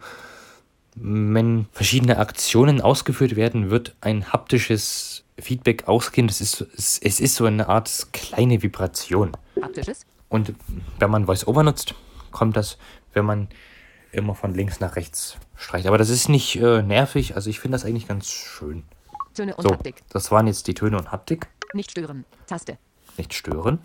wenn 1.00 1.68
verschiedene 1.72 2.18
Aktionen 2.18 2.82
ausgeführt 2.82 3.36
werden, 3.36 3.70
wird 3.70 3.96
ein 4.02 4.32
haptisches 4.32 5.24
Feedback 5.40 5.88
ausgehen. 5.88 6.28
Das 6.28 6.42
ist, 6.42 6.62
es 6.76 6.98
es 6.98 7.20
ist 7.20 7.36
so 7.36 7.46
eine 7.46 7.70
Art 7.70 8.08
kleine 8.14 8.62
Vibration. 8.64 9.32
Haptisches. 9.62 10.06
Und 10.30 10.54
wenn 11.00 11.10
man 11.12 11.28
VoiceOver 11.28 11.64
nutzt, 11.64 11.94
kommt 12.32 12.58
das, 12.58 12.78
wenn 13.14 13.26
man 13.26 13.48
immer 14.12 14.36
von 14.36 14.54
links 14.54 14.80
nach 14.80 14.96
rechts 14.96 15.38
streicht. 15.56 15.88
Aber 15.88 15.98
das 15.98 16.10
ist 16.10 16.30
nicht 16.30 16.56
äh, 16.58 16.82
nervig. 16.82 17.36
Also 17.36 17.50
ich 17.50 17.60
finde 17.60 17.76
das 17.76 17.86
eigentlich 17.86 18.08
ganz 18.08 18.28
schön. 18.28 18.84
Töne 19.34 19.56
und 19.56 19.64
So, 19.64 19.72
Haptik. 19.72 20.02
das 20.10 20.32
waren 20.32 20.48
jetzt 20.48 20.68
die 20.68 20.74
Töne 20.74 20.98
und 20.98 21.12
Haptik. 21.12 21.48
Nicht 21.74 21.92
stören. 21.92 22.26
Taste. 22.48 22.78
Nicht 23.18 23.34
stören. 23.34 23.80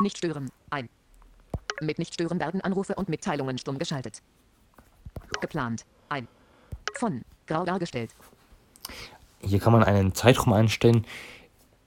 Nicht 0.00 0.18
stören. 0.18 0.50
Ein. 0.70 0.88
Mit 1.80 1.98
nicht 1.98 2.14
stören 2.14 2.38
werden 2.38 2.60
Anrufe 2.60 2.94
und 2.94 3.08
Mitteilungen 3.08 3.58
stumm 3.58 3.78
geschaltet. 3.78 4.22
Geplant. 5.40 5.84
Ein. 6.08 6.28
Von. 6.94 7.22
Grau 7.46 7.64
dargestellt. 7.64 8.10
Hier 9.40 9.60
kann 9.60 9.72
man 9.72 9.84
einen 9.84 10.14
Zeitraum 10.14 10.52
einstellen, 10.52 11.06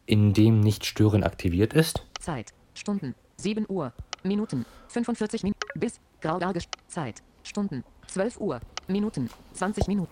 in 0.06 0.34
dem 0.34 0.60
nicht 0.60 0.86
stören 0.86 1.24
aktiviert 1.24 1.74
ist. 1.74 2.06
Zeit. 2.20 2.54
Stunden. 2.74 3.16
7 3.38 3.66
Uhr. 3.70 3.94
Minuten. 4.24 4.66
45 4.88 5.44
Minuten. 5.44 5.60
Bis. 5.76 6.00
Grau 6.22 6.40
dargestellt. 6.40 6.78
Zeit. 6.88 7.22
Stunden. 7.44 7.84
12 8.08 8.40
Uhr. 8.40 8.60
Minuten. 8.88 9.30
20 9.54 9.88
Minuten. 9.88 10.12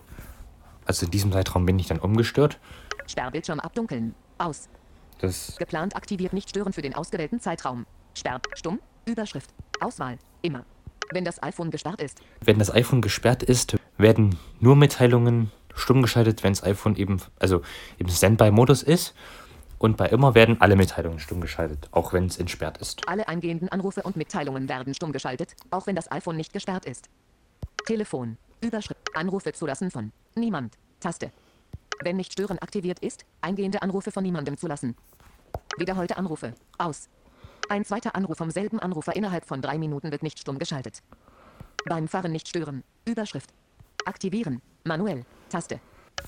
Also 0.84 1.06
in 1.06 1.12
diesem 1.12 1.32
Zeitraum 1.32 1.66
bin 1.66 1.78
ich 1.78 1.86
dann 1.86 1.98
umgestört. 1.98 2.58
Sperrbildschirm 3.06 3.60
abdunkeln. 3.60 4.14
Aus. 4.38 4.68
Das 5.18 5.56
Geplant 5.56 5.94
aktiviert 5.96 6.32
nicht 6.32 6.48
stören 6.48 6.72
für 6.72 6.82
den 6.82 6.94
ausgewählten 6.94 7.40
Zeitraum. 7.40 7.86
Sperr. 8.14 8.40
Stumm. 8.54 8.80
Überschrift. 9.06 9.50
Auswahl. 9.80 10.18
Immer. 10.42 10.64
Wenn 11.12 11.24
das 11.24 11.42
iPhone 11.42 11.70
gesperrt 11.70 12.00
ist. 12.00 12.20
Wenn 12.40 12.58
das 12.58 12.72
iPhone 12.72 13.02
gesperrt 13.02 13.42
ist, 13.42 13.76
werden 13.98 14.38
nur 14.60 14.76
Mitteilungen 14.76 15.50
stumm 15.74 16.02
geschaltet, 16.02 16.42
wenn 16.42 16.52
das 16.52 16.62
iPhone 16.62 16.96
eben, 16.96 17.20
also 17.38 17.62
im 17.98 18.08
Standby-Modus 18.08 18.82
ist. 18.82 19.14
Und 19.78 19.96
bei 19.96 20.06
immer 20.06 20.34
werden 20.34 20.60
alle 20.60 20.76
Mitteilungen 20.76 21.18
stumm 21.18 21.40
geschaltet, 21.40 21.88
auch 21.90 22.12
wenn 22.12 22.26
es 22.26 22.38
entsperrt 22.38 22.78
ist. 22.78 23.08
Alle 23.08 23.28
eingehenden 23.28 23.70
Anrufe 23.70 24.02
und 24.02 24.14
Mitteilungen 24.14 24.68
werden 24.68 24.94
stumm 24.94 25.10
geschaltet, 25.10 25.56
auch 25.70 25.86
wenn 25.86 25.96
das 25.96 26.12
iPhone 26.12 26.36
nicht 26.36 26.52
gesperrt 26.52 26.84
ist. 26.84 27.08
Telefon. 27.86 28.36
Überschrift. 28.60 29.00
Anrufe 29.14 29.52
zulassen 29.52 29.90
von 29.90 30.12
niemand. 30.34 30.74
Taste. 31.00 31.32
Wenn 32.02 32.16
nicht 32.16 32.32
stören 32.32 32.58
aktiviert 32.58 32.98
ist, 32.98 33.24
eingehende 33.40 33.80
Anrufe 33.80 34.10
von 34.12 34.22
niemandem 34.22 34.58
zulassen. 34.58 34.96
Wiederholte 35.78 36.18
Anrufe. 36.18 36.52
Aus. 36.76 37.08
Ein 37.70 37.84
zweiter 37.84 38.16
Anruf 38.16 38.38
vom 38.38 38.50
selben 38.50 38.80
Anrufer 38.80 39.14
innerhalb 39.14 39.44
von 39.44 39.62
drei 39.62 39.78
Minuten 39.78 40.10
wird 40.10 40.24
nicht 40.24 40.40
stumm 40.40 40.58
geschaltet. 40.58 41.04
Beim 41.86 42.08
Fahren 42.08 42.32
nicht 42.32 42.48
stören. 42.48 42.82
Überschrift. 43.04 43.50
Aktivieren. 44.04 44.60
Manuell. 44.82 45.24
Taste. 45.50 45.78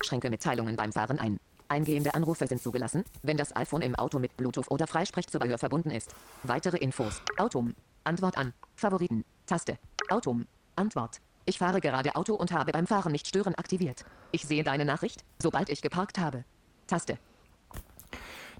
Schränke 0.05 0.29
Mitteilungen 0.29 0.77
beim 0.77 0.93
Fahren 0.93 1.19
ein. 1.19 1.41
Eingehende 1.67 2.13
Anrufe 2.13 2.47
sind 2.47 2.61
zugelassen, 2.61 3.03
wenn 3.23 3.35
das 3.35 3.53
iPhone 3.57 3.81
im 3.81 3.93
Auto 3.95 4.19
mit 4.19 4.37
Bluetooth 4.37 4.71
oder 4.71 4.87
Freisprechzubehör 4.87 5.57
verbunden 5.57 5.91
ist. 5.91 6.15
Weitere 6.43 6.77
Infos. 6.77 7.21
Autom. 7.35 7.75
Antwort 8.05 8.37
an. 8.37 8.53
Favoriten. 8.77 9.25
Taste. 9.45 9.77
Autom. 10.09 10.47
Antwort. 10.77 11.19
Ich 11.43 11.57
fahre 11.57 11.81
gerade 11.81 12.15
Auto 12.15 12.35
und 12.35 12.53
habe 12.53 12.71
beim 12.71 12.87
Fahren 12.87 13.11
nicht 13.11 13.27
stören 13.27 13.55
aktiviert. 13.55 14.05
Ich 14.31 14.45
sehe 14.45 14.63
deine 14.63 14.85
Nachricht, 14.85 15.25
sobald 15.39 15.67
ich 15.67 15.81
geparkt 15.81 16.19
habe. 16.19 16.45
Taste. 16.87 17.17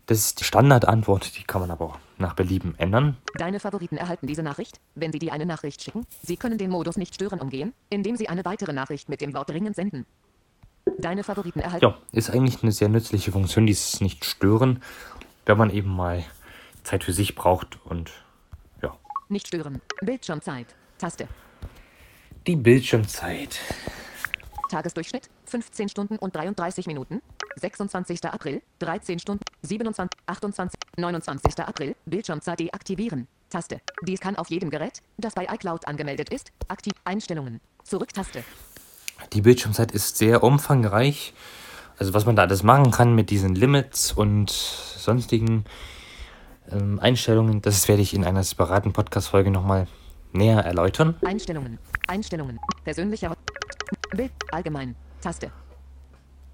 Das 0.06 0.18
ist 0.20 0.42
die 0.42 0.44
Standardantwort, 0.44 1.38
die 1.38 1.44
kann 1.44 1.62
man 1.62 1.72
aber 1.72 1.86
auch 1.86 2.00
nach 2.18 2.34
Belieben 2.34 2.76
ändern. 2.78 3.18
Deine 3.36 3.60
Favoriten 3.60 3.98
erhalten 3.98 4.28
diese 4.28 4.44
Nachricht, 4.44 4.80
wenn 4.96 5.14
sie 5.14 5.20
dir 5.20 5.32
eine 5.32 5.46
Nachricht 5.46 5.82
schicken. 5.82 6.06
Sie 6.22 6.36
können 6.36 6.58
den 6.58 6.70
Modus 6.70 6.98
nicht 6.98 7.16
stören 7.16 7.40
umgehen, 7.40 7.74
indem 7.90 8.18
sie 8.18 8.28
eine 8.28 8.44
weitere 8.44 8.74
Nachricht 8.74 9.08
mit 9.08 9.22
dem 9.22 9.34
Wort 9.34 9.50
dringend 9.50 9.76
senden. 9.76 10.06
Deine 10.98 11.24
Favoriten 11.24 11.60
erhalten. 11.60 11.86
Ja, 11.86 11.98
ist 12.12 12.30
eigentlich 12.30 12.62
eine 12.62 12.74
sehr 12.74 12.90
nützliche 12.90 13.32
Funktion, 13.32 13.66
dieses 13.66 14.02
Nicht-Stören, 14.02 14.84
wenn 15.46 15.58
man 15.58 15.70
eben 15.70 15.96
mal 15.96 16.24
Zeit 16.84 17.06
für 17.06 17.14
sich 17.14 17.36
braucht 17.36 17.80
und 17.86 18.12
ja. 18.82 18.98
Nicht 19.30 19.48
stören. 19.48 19.82
Bildschirmzeit. 20.02 20.68
Taste. 20.98 21.30
Die 22.46 22.58
Bildschirmzeit. 22.58 23.60
Tagesdurchschnitt 24.70 25.30
15 25.46 25.88
Stunden 25.88 26.18
und 26.18 26.36
33 26.36 26.88
Minuten. 26.88 27.22
26. 27.56 28.26
April 28.26 28.62
13 28.80 29.20
Stunden 29.20 29.44
27 29.62 30.20
28 30.26 30.80
29. 30.98 31.60
April 31.60 31.96
Bildschirmzeit 32.06 32.60
deaktivieren. 32.60 33.28
Taste. 33.50 33.82
Dies 34.02 34.20
kann 34.20 34.36
auf 34.36 34.50
jedem 34.50 34.70
Gerät, 34.70 35.02
das 35.18 35.36
bei 35.36 35.46
iCloud 35.46 35.88
angemeldet 35.88 36.30
ist, 36.30 36.52
aktiv 36.68 36.94
Einstellungen. 37.04 37.62
Zurücktaste. 37.84 38.44
Die 39.34 39.42
Bildschirmzeit 39.42 39.92
ist 39.92 40.18
sehr 40.18 40.44
umfangreich. 40.44 41.34
Also 41.98 42.14
was 42.14 42.26
man 42.26 42.36
da 42.36 42.44
alles 42.44 42.64
machen 42.64 42.92
kann 42.92 43.14
mit 43.14 43.30
diesen 43.30 43.56
Limits 43.56 44.12
und 44.12 44.50
sonstigen 44.50 45.66
ähm, 46.72 47.00
Einstellungen, 47.00 47.62
das 47.62 47.88
werde 47.88 48.02
ich 48.02 48.14
in 48.14 48.24
einer 48.24 48.44
separaten 48.44 48.94
Podcast-Folge 48.94 49.52
nochmal 49.52 49.88
näher 50.32 50.60
erläutern. 50.60 51.16
Einstellungen. 51.24 51.78
Einstellungen. 52.08 52.60
Persönlicher 52.84 53.36
Bild. 54.12 54.32
Allgemein. 54.52 54.96
Taste. 55.22 55.52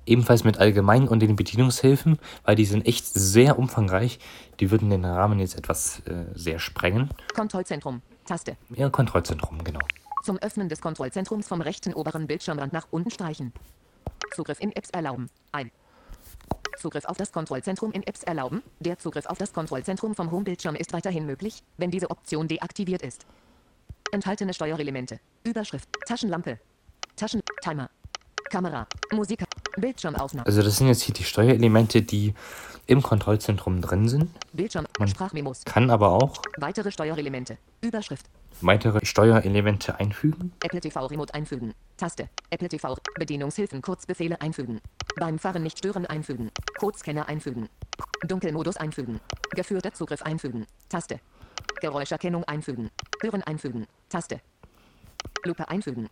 Ebenfalls 0.10 0.44
mit 0.44 0.58
Allgemein 0.58 1.08
und 1.08 1.20
den 1.20 1.36
Bedienungshilfen, 1.36 2.18
weil 2.44 2.56
die 2.56 2.66
sind 2.66 2.88
echt 2.88 3.06
sehr 3.06 3.60
umfangreich. 3.60 4.18
Die 4.60 4.72
würden 4.72 4.90
den 4.90 5.06
Rahmen 5.06 5.38
jetzt 5.40 5.56
etwas 5.56 6.00
äh, 6.08 6.26
sehr 6.34 6.58
sprengen. 6.58 7.12
Kontrollzentrum. 7.36 8.02
Taste. 8.26 8.58
Ja, 8.76 8.90
Kontrollzentrum, 8.90 9.64
genau. 9.64 9.82
Zum 10.24 10.40
Öffnen 10.40 10.68
des 10.68 10.82
Kontrollzentrums 10.82 11.48
vom 11.48 11.62
rechten 11.62 11.94
oberen 11.94 12.26
Bildschirmrand 12.26 12.74
nach 12.74 12.88
unten 12.90 13.12
streichen. 13.12 13.54
Zugriff 14.34 14.60
in 14.60 14.72
Apps 14.72 14.90
erlauben. 14.90 15.30
Ein. 15.52 15.70
Zugriff 16.80 17.06
auf 17.06 17.18
das 17.18 17.32
Kontrollzentrum 17.32 17.92
in 17.92 18.02
Apps 18.02 18.24
erlauben. 18.24 18.64
Der 18.80 18.98
Zugriff 18.98 19.28
auf 19.28 19.38
das 19.38 19.54
Kontrollzentrum 19.54 20.16
vom 20.16 20.32
Homebildschirm 20.32 20.74
ist 20.74 20.92
weiterhin 20.92 21.28
möglich, 21.28 21.62
wenn 21.78 21.92
diese 21.92 22.10
Option 22.10 22.48
deaktiviert 22.48 23.04
ist. 23.04 23.28
Enthaltene 24.12 24.56
Steuerelemente. 24.56 25.20
Überschrift. 25.44 25.88
Taschenlampe. 26.08 26.60
Taschen. 27.16 27.42
Timer. 27.62 27.92
Kamera. 28.50 28.88
Musik. 29.14 29.44
Bildschirmaufnahme. 29.82 30.46
Also 30.46 30.62
das 30.64 30.78
sind 30.78 30.88
jetzt 30.88 31.02
hier 31.02 31.14
die 31.14 31.24
Steuerelemente, 31.24 32.02
die 32.02 32.34
im 32.88 33.02
Kontrollzentrum 33.04 33.82
drin 33.82 34.08
sind. 34.10 34.32
Bildschirm. 34.54 34.86
Man- 34.98 35.08
Sprachmemos. 35.08 35.64
Kann 35.66 35.90
aber 35.92 36.12
auch 36.12 36.42
Weitere 36.58 36.92
Steuerelemente. 36.92 37.58
Überschrift. 37.82 38.26
weitere 38.62 39.06
Steuerelemente 39.06 40.00
einfügen. 40.00 40.52
Apple 40.64 40.82
TV 40.82 41.06
Remote 41.06 41.34
einfügen. 41.34 41.74
Taste. 41.98 42.30
Apple 42.50 42.68
TV 42.68 42.98
Bedienungshilfen 43.18 43.82
Kurzbefehle 43.82 44.42
einfügen. 44.42 44.82
Beim 45.18 45.38
Fahren 45.40 45.64
nicht 45.64 45.78
stören 45.78 46.06
einfügen. 46.08 46.50
Codescanner 46.80 47.28
einfügen. 47.30 47.70
Dunkelmodus 48.28 48.78
einfügen. 48.78 49.20
Geführter 49.52 49.94
Zugriff 49.94 50.22
einfügen. 50.24 50.66
Taste. 50.90 51.20
Geräuscherkennung 51.82 52.44
einfügen. 52.46 52.90
Hören 53.22 53.44
einfügen. 53.44 53.86
Taste. 54.10 54.42
Lupe 55.46 55.70
einfügen. 55.70 56.10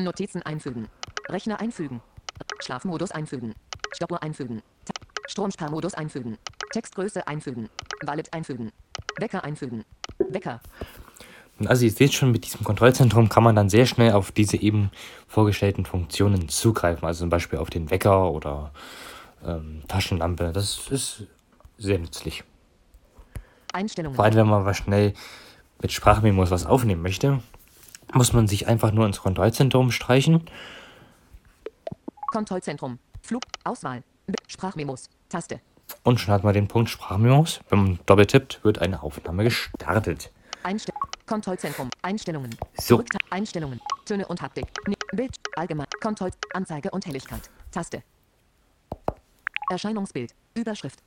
Notizen 0.00 0.42
einfügen. 0.42 0.88
Rechner 1.28 1.60
einfügen. 1.60 2.00
Schlafmodus 2.64 3.10
einfügen. 3.10 3.54
Stoppuhr 3.92 4.22
einfügen. 4.22 4.62
Stromsparmodus 5.26 5.94
einfügen. 5.94 6.38
Textgröße 6.72 7.26
einfügen. 7.26 7.68
Wallet 8.04 8.32
einfügen. 8.32 8.72
Wecker 9.18 9.44
einfügen. 9.44 9.84
Wecker. 10.18 10.60
Und 11.58 11.68
also 11.68 11.84
ihr 11.84 11.90
seht 11.90 12.12
schon, 12.14 12.32
mit 12.32 12.44
diesem 12.44 12.64
Kontrollzentrum 12.64 13.28
kann 13.28 13.44
man 13.44 13.54
dann 13.54 13.68
sehr 13.68 13.86
schnell 13.86 14.12
auf 14.12 14.32
diese 14.32 14.56
eben 14.56 14.90
vorgestellten 15.28 15.84
Funktionen 15.84 16.48
zugreifen. 16.48 17.06
Also 17.06 17.20
zum 17.20 17.30
Beispiel 17.30 17.58
auf 17.58 17.70
den 17.70 17.90
Wecker 17.90 18.30
oder 18.30 18.72
ähm, 19.44 19.82
Taschenlampe. 19.86 20.52
Das 20.52 20.88
ist 20.90 21.24
sehr 21.78 21.98
nützlich. 21.98 22.44
Einstellungen. 23.72 24.16
Vor 24.16 24.24
allem, 24.24 24.34
wenn 24.34 24.48
man 24.48 24.64
was 24.64 24.78
schnell 24.78 25.14
mit 25.80 25.92
Sprachmemos 25.92 26.50
was 26.50 26.66
aufnehmen 26.66 27.02
möchte, 27.02 27.40
muss 28.12 28.32
man 28.32 28.48
sich 28.48 28.66
einfach 28.66 28.92
nur 28.92 29.06
ins 29.06 29.20
Kontrollzentrum 29.20 29.90
streichen. 29.90 30.42
Kontrollzentrum. 32.34 32.98
Flug. 33.22 33.42
Auswahl. 33.62 34.02
Sprachmemos. 34.48 35.08
Taste. 35.28 35.60
Und 36.02 36.18
schon 36.18 36.34
hat 36.34 36.42
man 36.42 36.52
den 36.52 36.66
Punkt 36.66 36.90
Sprachmemos. 36.90 37.60
Wenn 37.68 37.78
man 37.84 37.98
doppelt 38.06 38.30
tippt, 38.32 38.64
wird 38.64 38.80
eine 38.80 39.04
Aufnahme 39.04 39.44
gestartet. 39.44 40.32
Einstell 40.64 40.96
Kontrollzentrum. 41.26 41.90
Einstellungen. 42.02 42.50
So. 42.76 43.04
Einstellungen. 43.30 43.80
Töne 44.04 44.26
und 44.26 44.42
Haptik. 44.42 44.66
Ni- 44.88 44.96
Bild. 45.12 45.36
Allgemein. 45.54 45.86
Kontroll. 46.02 46.32
Anzeige 46.52 46.90
und 46.90 47.06
Helligkeit. 47.06 47.48
Taste. 47.70 48.02
Erscheinungsbild. 49.70 50.34
Überschrift. 50.54 50.98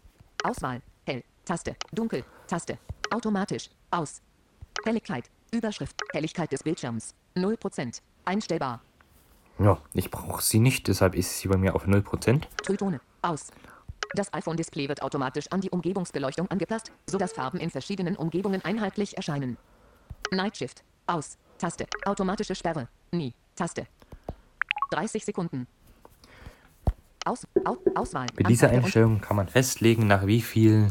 Auswahl. 0.45 0.81
Hell. 1.05 1.25
Taste. 1.43 1.75
Dunkel. 1.91 2.23
Taste. 2.47 2.77
Automatisch. 3.11 3.69
Aus. 3.91 4.21
Helligkeit. 4.85 5.25
Überschrift. 5.51 5.99
Helligkeit 6.13 6.53
des 6.53 6.63
Bildschirms. 6.63 7.13
0%. 7.35 8.01
Einstellbar. 8.23 8.81
Ja, 9.59 9.79
ich 9.93 10.11
brauche 10.11 10.41
sie 10.41 10.59
nicht, 10.59 10.87
deshalb 10.87 11.15
ist 11.15 11.39
sie 11.39 11.47
bei 11.47 11.57
mir 11.57 11.75
auf 11.75 11.85
0%. 11.87 12.43
Trütone. 12.63 13.01
Aus. 13.21 13.47
Das 14.13 14.33
iPhone-Display 14.33 14.87
wird 14.87 15.01
automatisch 15.01 15.47
an 15.51 15.61
die 15.61 15.69
Umgebungsbeleuchtung 15.69 16.49
angepasst, 16.49 16.91
sodass 17.07 17.33
Farben 17.33 17.59
in 17.59 17.69
verschiedenen 17.69 18.15
Umgebungen 18.15 18.63
einheitlich 18.63 19.17
erscheinen. 19.17 19.57
Night 20.31 20.57
Shift. 20.57 20.83
Aus. 21.07 21.37
Taste. 21.57 21.87
Automatische 22.05 22.55
Sperre. 22.55 22.87
Nie. 23.11 23.33
Taste. 23.55 23.87
30 24.91 25.25
Sekunden. 25.25 25.67
Aus, 27.25 27.45
au, 27.65 27.77
Auswahl. 27.95 28.27
Mit 28.37 28.47
dieser 28.47 28.69
Einstellung 28.69 29.19
kann 29.19 29.35
man 29.35 29.49
festlegen, 29.49 30.07
nach 30.07 30.27
wie 30.27 30.41
viel 30.41 30.89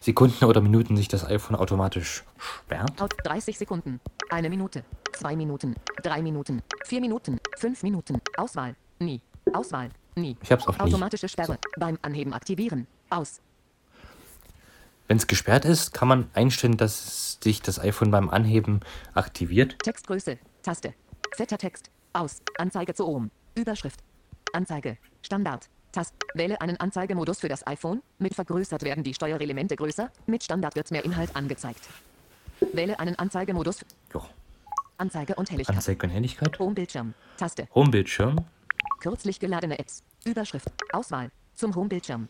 Sekunden 0.00 0.44
oder 0.44 0.60
Minuten 0.60 0.96
sich 0.96 1.08
das 1.08 1.24
iPhone 1.24 1.56
automatisch 1.56 2.24
sperrt. 2.38 3.00
Out 3.00 3.14
30 3.24 3.58
Sekunden. 3.58 4.00
Eine 4.30 4.50
Minute. 4.50 4.84
Zwei 5.12 5.36
Minuten. 5.36 5.74
Drei 6.02 6.22
Minuten. 6.22 6.62
Vier 6.84 7.00
Minuten. 7.00 7.38
Fünf 7.58 7.82
Minuten. 7.82 8.20
Auswahl. 8.36 8.74
Nie. 8.98 9.20
Auswahl. 9.52 9.90
Nie. 10.14 10.36
Ich 10.42 10.52
hab's 10.52 10.66
auf 10.66 10.78
nie. 10.78 10.84
Automatische 10.84 11.28
Sperre. 11.28 11.58
Beim 11.78 11.98
Anheben 12.02 12.32
aktivieren. 12.32 12.86
Aus. 13.10 13.40
Wenn 15.08 15.16
es 15.16 15.26
gesperrt 15.26 15.64
ist, 15.64 15.92
kann 15.92 16.06
man 16.06 16.30
einstellen, 16.34 16.76
dass 16.76 17.38
sich 17.42 17.62
das 17.62 17.80
iPhone 17.80 18.10
beim 18.10 18.30
Anheben 18.30 18.80
aktiviert. 19.14 19.76
Textgröße. 19.82 20.38
Taste. 20.62 20.94
Fetter 21.34 21.58
Text. 21.58 21.90
Aus. 22.12 22.42
Anzeige 22.58 22.94
zu 22.94 23.06
oben. 23.06 23.30
Überschrift. 23.56 24.00
Anzeige. 24.52 24.98
Standard. 25.22 25.68
Tast. 25.92 26.14
Wähle 26.34 26.60
einen 26.60 26.76
Anzeigemodus 26.78 27.40
für 27.40 27.48
das 27.48 27.66
iPhone. 27.66 28.02
Mit 28.18 28.34
vergrößert 28.34 28.82
werden 28.82 29.02
die 29.02 29.14
Steuerelemente 29.14 29.74
größer. 29.76 30.10
Mit 30.26 30.44
Standard 30.44 30.76
wird 30.76 30.90
mehr 30.90 31.04
Inhalt 31.04 31.34
angezeigt. 31.34 31.80
Wähle 32.72 32.98
einen 33.00 33.18
Anzeigemodus. 33.18 33.80
Jo. 34.14 34.22
Anzeige 34.98 35.34
und 35.34 35.50
Helligkeit. 35.50 35.76
Anzeige 35.76 36.06
und 36.06 36.12
Helligkeit. 36.12 36.58
Homebildschirm. 36.58 37.14
Taste. 37.36 37.66
Homebildschirm. 37.74 38.36
Kürzlich 39.00 39.40
geladene 39.40 39.78
Apps. 39.78 40.04
Überschrift. 40.24 40.68
Auswahl. 40.92 41.30
Zum 41.54 41.74
Homebildschirm. 41.74 42.28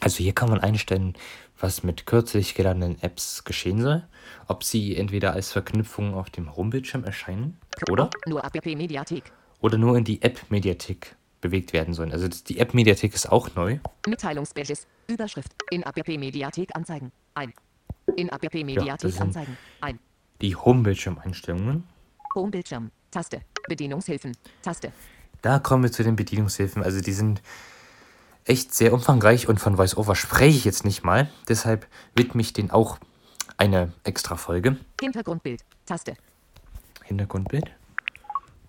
Also 0.00 0.18
hier 0.18 0.34
kann 0.34 0.50
man 0.50 0.60
einstellen, 0.60 1.14
was 1.58 1.82
mit 1.82 2.06
kürzlich 2.06 2.54
geladenen 2.54 3.00
Apps 3.02 3.44
geschehen 3.44 3.80
soll. 3.80 4.06
Ob 4.48 4.64
sie 4.64 4.96
entweder 4.96 5.32
als 5.32 5.52
Verknüpfung 5.52 6.14
auf 6.14 6.30
dem 6.30 6.54
Homebildschirm 6.56 7.04
erscheinen 7.04 7.58
oder, 7.90 8.10
Nur 8.26 8.42
App 8.44 8.64
Mediathek. 8.64 9.32
oder 9.60 9.78
nur 9.78 9.96
in 9.96 10.04
die 10.04 10.20
App-Mediathek 10.22 11.16
bewegt 11.46 11.72
werden 11.72 11.94
sollen. 11.94 12.12
Also 12.12 12.28
die 12.28 12.58
App-Mediathek 12.58 13.14
ist 13.14 13.30
auch 13.30 13.54
neu. 13.54 13.78
Mitteilungspages. 14.06 14.86
Überschrift. 15.06 15.52
In 15.70 15.82
App 15.82 16.06
Mediathek 16.08 16.74
anzeigen. 16.74 17.12
Ein. 17.34 17.52
In 18.16 18.28
App 18.28 18.42
das 18.42 18.52
Mediathek 18.52 19.12
sind- 19.12 19.22
anzeigen. 19.22 19.56
Ein. 19.80 19.98
Die 20.40 20.54
Home-Bildschirmeinstellungen. 20.56 21.84
Homebildschirm. 22.34 22.90
Taste. 23.10 23.40
Bedienungshilfen. 23.68 24.36
Taste. 24.62 24.92
Da 25.42 25.58
kommen 25.58 25.82
wir 25.84 25.92
zu 25.92 26.02
den 26.02 26.16
Bedienungshilfen. 26.16 26.82
Also 26.82 27.00
die 27.00 27.12
sind 27.12 27.40
echt 28.44 28.74
sehr 28.74 28.92
umfangreich 28.92 29.48
und 29.48 29.58
von 29.58 29.78
VoiceOver 29.78 30.14
spreche 30.14 30.56
ich 30.58 30.64
jetzt 30.64 30.84
nicht 30.84 31.04
mal. 31.04 31.30
Deshalb 31.48 31.86
widme 32.14 32.42
ich 32.42 32.52
denen 32.52 32.70
auch 32.70 32.98
eine 33.56 33.92
extra 34.04 34.36
Folge. 34.36 34.76
Hintergrundbild. 35.00 35.64
Taste. 35.86 36.14
Hintergrundbild. 37.04 37.70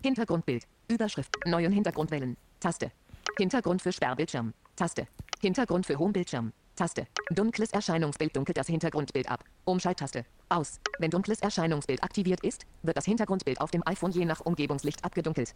Hintergrundbild. 0.03 0.63
Überschrift. 0.87 1.35
Neuen 1.45 1.71
Hintergrund 1.73 2.11
wählen. 2.11 2.37
Taste. 2.60 2.91
Hintergrund 3.38 3.82
für 3.82 3.91
Sperrbildschirm. 3.91 4.54
Taste. 4.76 5.08
Hintergrund 5.41 5.86
für 5.86 6.00
Homebildschirm. 6.00 6.54
Taste. 6.76 7.08
Dunkles 7.30 7.72
Erscheinungsbild 7.72 8.36
dunkelt 8.36 8.58
das 8.58 8.67
Hintergrundbild 8.67 9.30
ab. 9.30 9.43
Umschalttaste. 9.65 10.26
Aus. 10.50 10.80
Wenn 10.98 11.12
dunkles 11.12 11.39
Erscheinungsbild 11.41 12.04
aktiviert 12.04 12.43
ist, 12.43 12.65
wird 12.82 12.98
das 12.98 13.06
Hintergrundbild 13.06 13.62
auf 13.62 13.70
dem 13.70 13.86
iPhone 13.86 14.12
je 14.12 14.26
nach 14.26 14.41
Umgebungslicht 14.41 15.04
abgedunkelt. 15.04 15.54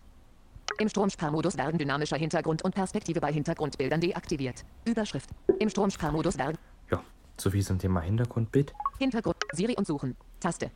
Im 0.80 0.90
Stromsparmodus 0.90 1.58
werden 1.58 1.78
dynamischer 1.80 2.18
Hintergrund 2.18 2.64
und 2.64 2.76
Perspektive 2.76 3.20
bei 3.20 3.34
Hintergrundbildern 3.34 4.00
deaktiviert. 4.00 4.64
Überschrift. 4.86 5.30
Im 5.60 5.70
Stromsparmodus 5.70 6.38
werden 6.38 6.58
Ja, 6.92 7.04
soviel 7.38 7.64
zum 7.64 7.80
Thema 7.80 8.02
Hintergrundbild. 8.02 8.74
Hintergrund. 9.00 9.38
Siri 9.54 9.76
und 9.76 9.88
Suchen. 9.88 10.16
Taste. 10.40 10.70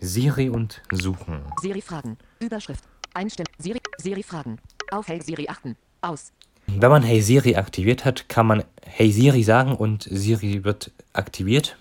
Siri 0.00 0.48
und 0.48 0.82
Suchen. 0.92 1.42
Siri 1.60 1.80
Fragen. 1.80 2.16
Überschrift. 2.40 2.84
Einstellen. 3.14 3.48
Siri. 3.58 3.80
Siri 3.98 4.22
Fragen. 4.22 4.58
Auf 4.90 5.08
Hey 5.08 5.20
Siri 5.20 5.48
achten. 5.48 5.76
Aus. 6.00 6.32
Wenn 6.66 6.90
man 6.90 7.02
Hey 7.02 7.20
Siri 7.20 7.56
aktiviert 7.56 8.04
hat, 8.04 8.28
kann 8.28 8.46
man 8.46 8.64
Hey 8.84 9.10
Siri 9.12 9.42
sagen 9.42 9.74
und 9.74 10.08
Siri 10.10 10.64
wird 10.64 10.92
aktiviert. 11.12 11.76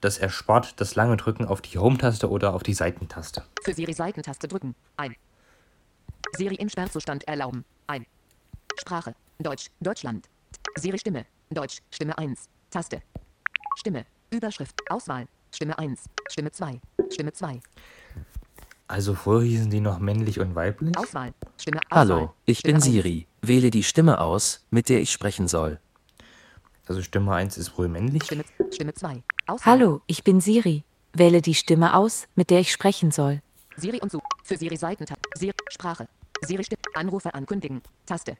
Das 0.00 0.18
erspart 0.18 0.80
das 0.80 0.94
lange 0.94 1.16
Drücken 1.16 1.44
auf 1.44 1.60
die 1.60 1.78
Home-Taste 1.78 2.30
oder 2.30 2.54
auf 2.54 2.62
die 2.62 2.74
Seitentaste. 2.74 3.44
Für 3.62 3.74
Siri 3.74 3.92
Seitentaste 3.92 4.48
drücken. 4.48 4.74
Ein. 4.96 5.14
Siri 6.36 6.56
im 6.56 6.68
Sperrzustand 6.68 7.26
erlauben. 7.26 7.64
Ein. 7.86 8.06
Sprache. 8.80 9.14
Deutsch. 9.38 9.70
Deutschland. 9.80 10.28
Siri 10.76 10.98
Stimme. 10.98 11.26
Deutsch. 11.50 11.78
Stimme 11.90 12.16
1. 12.16 12.48
Taste. 12.70 13.02
Stimme. 13.76 14.06
Überschrift. 14.30 14.80
Auswahl. 14.90 15.26
Stimme 15.52 15.78
1. 15.78 16.04
Stimme 16.28 16.52
2. 16.52 16.80
Stimme 17.10 17.32
2. 17.32 17.60
Also 18.88 19.14
vorher 19.14 19.46
hießen 19.48 19.70
die 19.70 19.80
noch 19.80 19.98
männlich 19.98 20.40
und 20.40 20.54
weiblich. 20.54 20.96
Auswahl. 20.96 21.32
Stimme 21.58 21.80
Auswahl. 21.90 21.98
Hallo, 22.18 22.34
ich 22.46 22.60
Stimme 22.60 22.74
bin 22.78 22.82
1. 22.82 22.84
Siri. 22.92 23.26
Wähle 23.42 23.70
die 23.70 23.82
Stimme 23.82 24.20
aus, 24.20 24.66
mit 24.70 24.88
der 24.88 25.00
ich 25.00 25.12
sprechen 25.12 25.46
soll. 25.46 25.78
Also 26.86 27.02
Stimme 27.02 27.34
1 27.34 27.58
ist 27.58 27.76
wohl 27.76 27.88
männlich. 27.88 28.24
Stimme, 28.24 28.44
Stimme 28.72 28.94
2. 28.94 29.22
Auswahl. 29.46 29.72
Hallo, 29.74 30.00
ich 30.06 30.24
bin 30.24 30.40
Siri. 30.40 30.84
Wähle 31.12 31.42
die 31.42 31.54
Stimme 31.54 31.94
aus, 31.94 32.26
mit 32.34 32.48
der 32.50 32.60
ich 32.60 32.72
sprechen 32.72 33.10
soll. 33.10 33.42
Siri 33.76 34.00
und 34.00 34.10
Such. 34.10 34.22
Für 34.42 34.56
Siri 34.56 34.76
Seitentaste. 34.76 35.20
Siri 35.36 35.52
Sprache. 35.70 36.08
Siri 36.46 36.64
Stimme. 36.64 36.80
Anrufe 36.94 37.34
ankündigen. 37.34 37.82
Taste. 38.06 38.36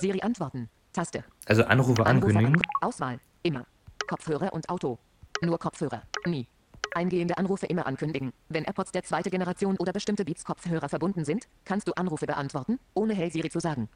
Siri 0.00 0.22
antworten. 0.22 0.70
Taste. 0.94 1.24
Also 1.46 1.64
Anrufe 1.64 2.04
Anrufe 2.06 2.28
ankündigen. 2.28 2.56
ankü- 2.56 2.68
Auswahl. 2.86 3.20
Immer. 3.42 3.66
Kopfhörer 4.08 4.52
und 4.54 4.68
Auto. 4.70 4.98
Nur 5.42 5.58
Kopfhörer. 5.58 6.02
Nie. 6.26 6.46
Eingehende 6.94 7.38
Anrufe 7.38 7.66
immer 7.66 7.86
ankündigen. 7.86 8.32
Wenn 8.48 8.64
AirPods 8.64 8.92
der 8.92 9.02
zweite 9.02 9.30
Generation 9.30 9.76
oder 9.78 9.92
bestimmte 9.92 10.24
Beats 10.24 10.44
Kopfhörer 10.44 10.88
verbunden 10.88 11.24
sind, 11.24 11.48
kannst 11.64 11.88
du 11.88 11.92
Anrufe 11.94 12.26
beantworten, 12.26 12.78
ohne 12.94 13.14
Hey 13.14 13.30
Siri 13.30 13.48
zu 13.50 13.60
sagen. 13.60 13.88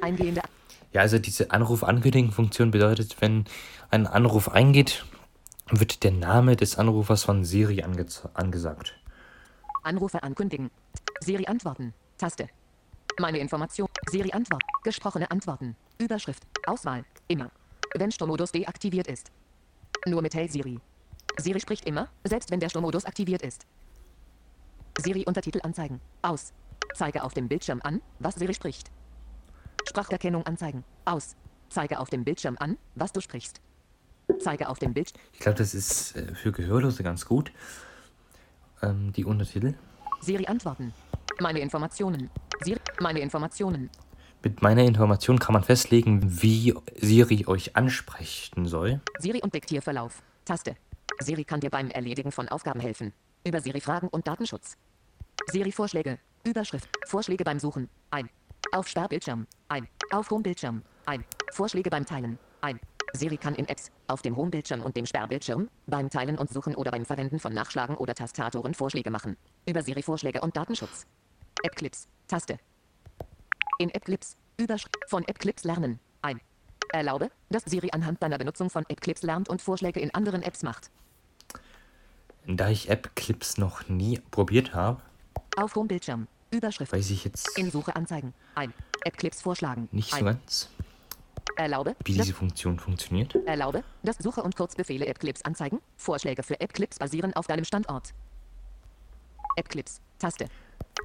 Eingehende 0.00 0.40
Ja, 0.92 1.00
also 1.02 1.18
diese 1.18 1.50
Anruf-Ankündigen-Funktion 1.50 2.70
bedeutet, 2.70 3.16
wenn 3.20 3.44
ein 3.90 4.06
Anruf 4.06 4.48
eingeht, 4.48 5.04
wird 5.70 6.04
der 6.04 6.12
Name 6.12 6.56
des 6.56 6.78
Anrufers 6.78 7.24
von 7.24 7.44
Siri 7.44 7.82
angez- 7.82 8.28
angesagt. 8.34 8.94
Anrufe 9.82 10.22
ankündigen. 10.22 10.70
Siri 11.20 11.46
antworten. 11.46 11.92
Taste. 12.16 12.48
Meine 13.18 13.38
Information. 13.38 13.88
Siri 14.10 14.32
Antwort. 14.32 14.62
Gesprochene 14.82 15.30
Antworten. 15.30 15.76
Überschrift. 15.98 16.44
Auswahl. 16.66 17.04
Immer. 17.28 17.50
Wenn 17.94 18.10
Sturmmodus 18.10 18.52
deaktiviert 18.52 19.08
ist. 19.08 19.30
Nur 20.06 20.22
mit 20.22 20.34
Hey 20.34 20.48
Siri. 20.48 20.78
Siri 21.36 21.60
spricht 21.60 21.86
immer, 21.86 22.08
selbst 22.24 22.50
wenn 22.50 22.60
der 22.60 22.68
Sturmmodus 22.68 23.04
aktiviert 23.04 23.42
ist. 23.42 23.66
Siri 24.98 25.24
Untertitel 25.26 25.60
anzeigen. 25.62 26.00
Aus. 26.22 26.52
Zeige 26.94 27.24
auf 27.24 27.34
dem 27.34 27.48
Bildschirm 27.48 27.80
an, 27.82 28.00
was 28.20 28.36
Siri 28.36 28.54
spricht. 28.54 28.90
Spracherkennung 29.88 30.46
anzeigen. 30.46 30.84
Aus. 31.04 31.36
Zeige 31.68 31.98
auf 31.98 32.08
dem 32.08 32.24
Bildschirm 32.24 32.56
an, 32.58 32.78
was 32.94 33.12
du 33.12 33.20
sprichst. 33.20 33.60
Zeige 34.38 34.68
auf 34.68 34.78
dem 34.78 34.94
Bildschirm. 34.94 35.20
Ich 35.32 35.40
glaube, 35.40 35.58
das 35.58 35.74
ist 35.74 36.16
äh, 36.16 36.34
für 36.34 36.52
Gehörlose 36.52 37.02
ganz 37.02 37.26
gut. 37.26 37.52
Ähm, 38.82 39.12
die 39.12 39.24
Untertitel. 39.24 39.74
Siri 40.20 40.46
antworten. 40.46 40.94
Meine 41.40 41.58
Informationen. 41.58 42.30
Siri. 42.62 42.80
Meine 43.00 43.20
Informationen. 43.20 43.90
Mit 44.42 44.62
meiner 44.62 44.84
Information 44.84 45.38
kann 45.38 45.54
man 45.54 45.64
festlegen, 45.64 46.42
wie 46.42 46.74
Siri 47.00 47.46
euch 47.46 47.76
ansprechen 47.76 48.66
soll. 48.66 49.00
Siri 49.18 49.40
und 49.42 49.54
Diktierverlauf. 49.54 50.22
Taste. 50.44 50.76
Siri 51.24 51.44
kann 51.44 51.60
dir 51.60 51.70
beim 51.70 51.90
Erledigen 51.90 52.30
von 52.30 52.48
Aufgaben 52.48 52.80
helfen. 52.80 53.12
Über 53.44 53.60
Siri 53.60 53.80
Fragen 53.80 54.08
und 54.08 54.26
Datenschutz. 54.26 54.76
Siri 55.50 55.72
Vorschläge. 55.72 56.18
Überschrift. 56.44 56.88
Vorschläge 57.06 57.44
beim 57.44 57.58
Suchen. 57.58 57.88
Ein. 58.10 58.28
Auf 58.72 58.88
Sperrbildschirm. 58.88 59.46
Ein. 59.68 59.88
Auf 60.10 60.30
Homebildschirm. 60.30 60.82
Ein. 61.06 61.24
Vorschläge 61.50 61.90
beim 61.90 62.04
Teilen. 62.04 62.38
Ein. 62.60 62.78
Siri 63.14 63.36
kann 63.36 63.54
in 63.54 63.68
Apps, 63.68 63.90
auf 64.08 64.22
dem 64.22 64.36
Homebildschirm 64.36 64.82
und 64.82 64.96
dem 64.96 65.06
Sperrbildschirm, 65.06 65.70
beim 65.86 66.10
Teilen 66.10 66.36
und 66.36 66.50
Suchen 66.50 66.74
oder 66.74 66.90
beim 66.90 67.04
Verwenden 67.04 67.38
von 67.38 67.54
Nachschlagen 67.54 67.96
oder 67.96 68.14
Tastatoren 68.14 68.74
Vorschläge 68.74 69.10
machen. 69.10 69.36
Über 69.66 69.82
Siri 69.82 70.02
Vorschläge 70.02 70.40
und 70.40 70.56
Datenschutz. 70.56 71.06
App 71.62 71.76
Clips. 71.76 72.08
Taste. 72.26 72.58
In 73.78 73.90
App 73.90 74.04
Clips. 74.04 74.36
Überschrift. 74.58 74.96
Von 75.06 75.24
App 75.28 75.38
Clips 75.38 75.64
lernen. 75.64 76.00
Ein. 76.22 76.40
Erlaube, 76.92 77.30
dass 77.50 77.64
Siri 77.64 77.90
anhand 77.92 78.22
deiner 78.22 78.38
Benutzung 78.38 78.68
von 78.68 78.84
App 78.88 79.00
Clips 79.00 79.22
lernt 79.22 79.48
und 79.48 79.62
Vorschläge 79.62 80.00
in 80.00 80.12
anderen 80.12 80.42
Apps 80.42 80.62
macht. 80.62 80.90
Da 82.46 82.68
ich 82.68 82.90
App-Clips 82.90 83.58
noch 83.58 83.88
nie 83.88 84.20
probiert 84.30 84.74
habe, 84.74 85.00
Auf 85.56 85.74
Homebildschirm. 85.76 86.26
Überschrift. 86.50 86.92
weiß 86.92 87.10
ich 87.10 87.24
jetzt 87.24 87.56
In 87.58 87.70
Suche 87.70 87.96
anzeigen. 87.96 88.32
Ein. 88.54 88.72
App 89.04 89.16
Clips 89.16 89.42
vorschlagen. 89.42 89.88
nicht 89.92 90.10
so 90.14 90.24
ganz, 90.24 90.68
Erlaube, 91.56 91.94
wie 92.04 92.12
diese 92.12 92.32
Funktion 92.32 92.78
funktioniert. 92.78 93.34
erlaube, 93.46 93.82
dass 94.02 94.16
Suche 94.18 94.42
und 94.42 94.56
Kurzbefehle 94.56 95.06
App 95.06 95.18
Clips 95.20 95.42
anzeigen. 95.42 95.80
Vorschläge 95.96 96.42
für 96.42 96.60
App 96.60 96.72
Clips 96.74 96.98
basieren 96.98 97.34
auf 97.34 97.46
deinem 97.46 97.64
Standort. 97.64 98.12
App 99.56 99.68
Clips. 99.68 100.00
Taste. 100.18 100.46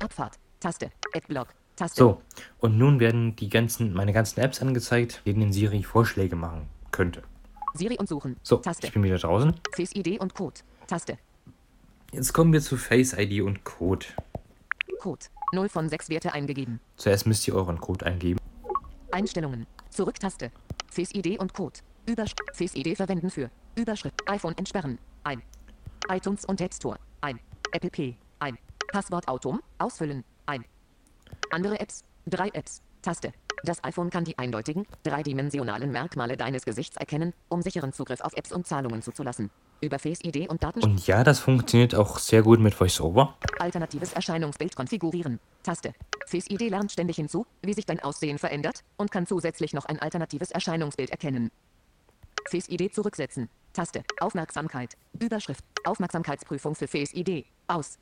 Abfahrt. 0.02 0.38
Taste. 0.60 0.92
Adblock. 1.16 1.50
Taste. 1.76 1.98
So, 1.98 2.22
und 2.60 2.78
nun 2.78 3.00
werden 3.00 3.36
die 3.36 3.50
ganzen, 3.50 3.94
meine 3.94 4.12
ganzen 4.14 4.40
Apps 4.42 4.62
angezeigt, 4.62 5.22
denen 5.26 5.54
Siri 5.54 5.84
Vorschläge 5.84 6.36
machen 6.36 6.68
könnte. 6.92 7.24
Siri 7.76 7.98
und 7.98 8.10
Suchen. 8.10 8.36
So, 8.44 8.58
Taste. 8.58 8.88
ich 8.88 8.94
bin 8.94 9.04
wieder 9.04 9.18
draußen. 9.18 9.54
Face 9.76 9.96
ID 9.96 10.20
und 10.20 10.34
Code. 10.34 10.60
Taste. 10.88 11.18
Jetzt 12.12 12.34
kommen 12.34 12.52
wir 12.54 12.62
zu 12.62 12.76
Face 12.76 13.14
ID 13.14 13.42
und 13.42 13.64
Code. 13.64 14.06
Code. 15.00 15.26
0 15.54 15.70
von 15.70 15.90
6 15.90 16.10
Werte 16.10 16.34
eingegeben. 16.34 16.80
Zuerst 16.98 17.28
müsst 17.28 17.48
ihr 17.48 17.56
euren 17.56 17.80
Code 17.80 18.06
eingeben. 18.06 18.40
Einstellungen. 19.12 19.68
Zurücktaste. 19.92 20.52
Face 20.90 21.14
ID 21.14 21.40
und 21.40 21.54
Code. 21.54 21.80
Überschrift. 22.08 22.42
Face 22.54 22.76
ID 22.76 22.98
verwenden 22.98 23.30
für. 23.30 23.52
Überschrift. 23.76 24.28
iPhone 24.28 24.58
entsperren. 24.58 24.98
Ein. 25.24 25.44
iTunes 26.10 26.46
und 26.46 26.60
App 26.62 26.74
Store. 26.74 26.98
Ein. 27.22 27.40
Apple 27.72 27.92
Pay. 27.92 28.18
Ein. 28.40 28.58
Passwort 28.92 29.28
Autom. 29.28 29.62
Ausfüllen. 29.78 30.24
Ein. 30.48 30.66
Andere 31.52 31.80
Apps. 31.80 32.04
Drei 32.26 32.50
Apps. 32.50 32.82
Taste. 33.04 33.34
Das 33.64 33.84
iPhone 33.84 34.10
kann 34.10 34.24
die 34.24 34.38
eindeutigen, 34.38 34.88
dreidimensionalen 35.04 35.92
Merkmale 35.92 36.38
deines 36.38 36.64
Gesichts 36.66 36.96
erkennen, 36.98 37.34
um 37.50 37.62
sicheren 37.62 37.94
Zugriff 37.94 38.22
auf 38.22 38.34
Apps 38.34 38.52
und 38.52 38.66
Zahlungen 38.66 39.02
zuzulassen. 39.02 39.52
Über 39.82 40.00
Face 40.00 40.20
ID 40.24 40.50
und 40.50 40.64
Datenschutz. 40.64 40.92
Und 40.92 41.08
ja, 41.08 41.24
das 41.24 41.40
funktioniert 41.40 41.96
auch 41.96 42.20
sehr 42.20 42.42
gut 42.42 42.60
mit 42.60 42.80
VoiceOver. 42.80 43.36
Alternatives 43.60 44.14
Erscheinungsbild 44.14 44.76
konfigurieren. 44.76 45.40
Taste. 45.64 45.94
Face 46.28 46.50
ID 46.50 46.70
lernt 46.70 46.92
ständig 46.92 47.16
hinzu, 47.16 47.46
wie 47.62 47.74
sich 47.74 47.86
dein 47.86 48.00
Aussehen 48.02 48.38
verändert 48.38 48.84
und 48.98 49.12
kann 49.12 49.26
zusätzlich 49.26 49.74
noch 49.74 49.86
ein 49.86 50.00
alternatives 50.00 50.52
Erscheinungsbild 50.52 51.12
erkennen. 51.12 51.52
Face 52.50 52.68
ID 52.70 52.94
zurücksetzen. 52.94 53.50
Taste. 53.74 54.04
Aufmerksamkeit. 54.20 54.98
Überschrift. 55.20 55.64
Aufmerksamkeitsprüfung 55.86 56.76
für 56.76 56.88
Face 56.88 57.14
ID. 57.14 57.46
Aus. 57.68 57.98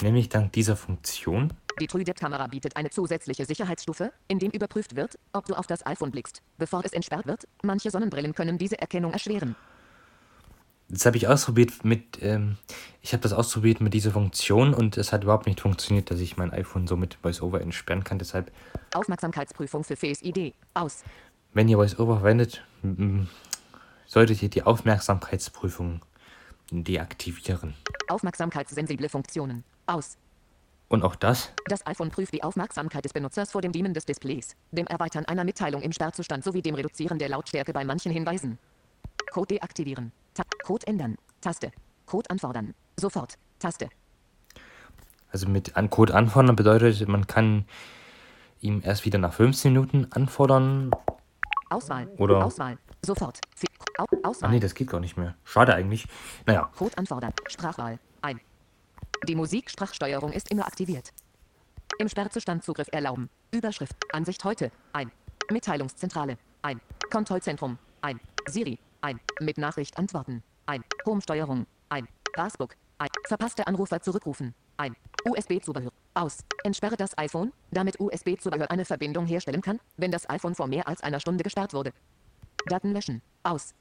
Nämlich 0.00 0.28
dank 0.28 0.52
dieser 0.52 0.76
Funktion 0.76 1.52
Die 1.80 1.86
TrueDepth-Kamera 1.86 2.46
bietet 2.48 2.76
eine 2.76 2.90
zusätzliche 2.90 3.44
Sicherheitsstufe, 3.46 4.12
in 4.28 4.38
dem 4.38 4.50
überprüft 4.50 4.96
wird, 4.96 5.18
ob 5.32 5.46
du 5.46 5.54
auf 5.54 5.66
das 5.66 5.84
iPhone 5.86 6.10
blickst, 6.10 6.42
bevor 6.58 6.84
es 6.84 6.92
entsperrt 6.92 7.26
wird. 7.26 7.48
Manche 7.62 7.90
Sonnenbrillen 7.90 8.34
können 8.34 8.58
diese 8.58 8.78
Erkennung 8.80 9.12
erschweren. 9.12 9.56
Das 10.94 11.06
habe 11.06 11.16
ich 11.16 11.26
ausprobiert 11.26 11.84
mit, 11.84 12.22
ähm, 12.22 12.56
ich 13.02 13.12
habe 13.12 13.22
das 13.22 13.32
ausprobiert 13.32 13.80
mit 13.80 13.94
dieser 13.94 14.12
Funktion 14.12 14.72
und 14.72 14.96
es 14.96 15.12
hat 15.12 15.24
überhaupt 15.24 15.46
nicht 15.46 15.60
funktioniert, 15.60 16.08
dass 16.12 16.20
ich 16.20 16.36
mein 16.36 16.52
iPhone 16.52 16.86
so 16.86 16.96
mit 16.96 17.18
VoiceOver 17.22 17.60
entsperren 17.60 18.04
kann. 18.04 18.20
Deshalb, 18.20 18.52
Aufmerksamkeitsprüfung 18.94 19.82
für 19.82 19.96
Face 19.96 20.22
ID. 20.22 20.54
Aus. 20.72 21.02
wenn 21.52 21.68
ihr 21.68 21.78
VoiceOver 21.78 22.18
verwendet, 22.18 22.64
solltet 24.06 24.40
ihr 24.40 24.50
die 24.50 24.62
Aufmerksamkeitsprüfung 24.62 26.00
deaktivieren. 26.70 27.74
Aufmerksamkeitssensible 28.06 29.08
Funktionen. 29.08 29.64
Aus. 29.86 30.16
Und 30.88 31.02
auch 31.02 31.16
das, 31.16 31.50
Das 31.66 31.84
iPhone 31.88 32.10
prüft 32.10 32.32
die 32.32 32.44
Aufmerksamkeit 32.44 33.04
des 33.04 33.12
Benutzers 33.12 33.50
vor 33.50 33.62
dem 33.62 33.72
Dienen 33.72 33.94
des 33.94 34.04
Displays, 34.04 34.54
dem 34.70 34.86
Erweitern 34.86 35.24
einer 35.24 35.42
Mitteilung 35.42 35.82
im 35.82 35.90
Sperrzustand 35.90 36.44
sowie 36.44 36.62
dem 36.62 36.76
Reduzieren 36.76 37.18
der 37.18 37.30
Lautstärke 37.30 37.72
bei 37.72 37.84
manchen 37.84 38.12
Hinweisen. 38.12 38.58
Code 39.32 39.56
deaktivieren. 39.56 40.12
Ta 40.34 40.42
Code 40.64 40.86
ändern. 40.86 41.16
Taste. 41.40 41.70
Code 42.06 42.28
anfordern. 42.30 42.74
Sofort. 42.98 43.34
Taste. 43.58 43.88
also 45.30 45.48
mit 45.48 45.76
an 45.76 45.90
Code 45.90 46.14
anfordern 46.14 46.54
bedeutet, 46.54 47.08
man 47.08 47.26
kann 47.26 47.64
ihm 48.60 48.82
erst 48.84 49.04
wieder 49.04 49.18
nach 49.18 49.32
15 49.32 49.72
Minuten 49.72 50.06
anfordern. 50.12 50.90
Auswahl. 51.70 52.06
Oder- 52.18 52.44
Auswahl. 52.44 52.78
Sofort. 53.04 53.40
Auswahl. 54.22 54.50
nee, 54.50 54.60
das 54.60 54.74
geht 54.74 54.88
gar 54.88 55.00
nicht 55.00 55.16
mehr. 55.16 55.34
Schade 55.44 55.74
eigentlich. 55.74 56.06
Naja, 56.46 56.70
Code 56.76 56.96
anfordern. 56.98 57.32
Sprachwahl. 57.48 57.98
Ein. 58.22 58.40
Die 59.28 59.34
Musiksprachsteuerung 59.34 60.32
ist 60.32 60.50
immer 60.50 60.66
aktiviert. 60.66 61.12
Im 61.98 62.08
Sperrzustand 62.08 62.64
Zugriff 62.64 62.88
erlauben. 62.92 63.28
Überschrift. 63.52 63.94
Ansicht 64.12 64.42
heute. 64.44 64.70
Ein. 64.92 65.10
Mitteilungszentrale. 65.50 66.38
Ein. 66.62 66.80
Kontrollzentrum. 67.10 67.78
Ein. 68.00 68.20
Siri. 68.48 68.78
Ein. 69.04 69.20
Mit 69.38 69.58
Nachricht 69.58 69.98
antworten. 69.98 70.42
Ein. 70.64 70.82
Home-Steuerung. 71.04 71.66
Ein. 71.90 72.08
Facebook. 72.34 72.74
Ein. 72.96 73.08
Verpasste 73.26 73.66
Anrufer 73.66 74.00
zurückrufen. 74.00 74.54
Ein. 74.78 74.96
USB-Zubehör. 75.26 75.92
Aus. 76.14 76.38
Entsperre 76.64 76.96
das 76.96 77.16
iPhone, 77.18 77.52
damit 77.70 78.00
USB-Zubehör 78.00 78.70
eine 78.70 78.86
Verbindung 78.86 79.26
herstellen 79.26 79.60
kann, 79.60 79.78
wenn 79.98 80.10
das 80.10 80.26
iPhone 80.30 80.54
vor 80.54 80.68
mehr 80.68 80.88
als 80.88 81.02
einer 81.02 81.20
Stunde 81.20 81.44
gesperrt 81.44 81.74
wurde. 81.74 81.92
Daten 82.66 82.92
löschen. 82.92 83.20
Aus. 83.42 83.74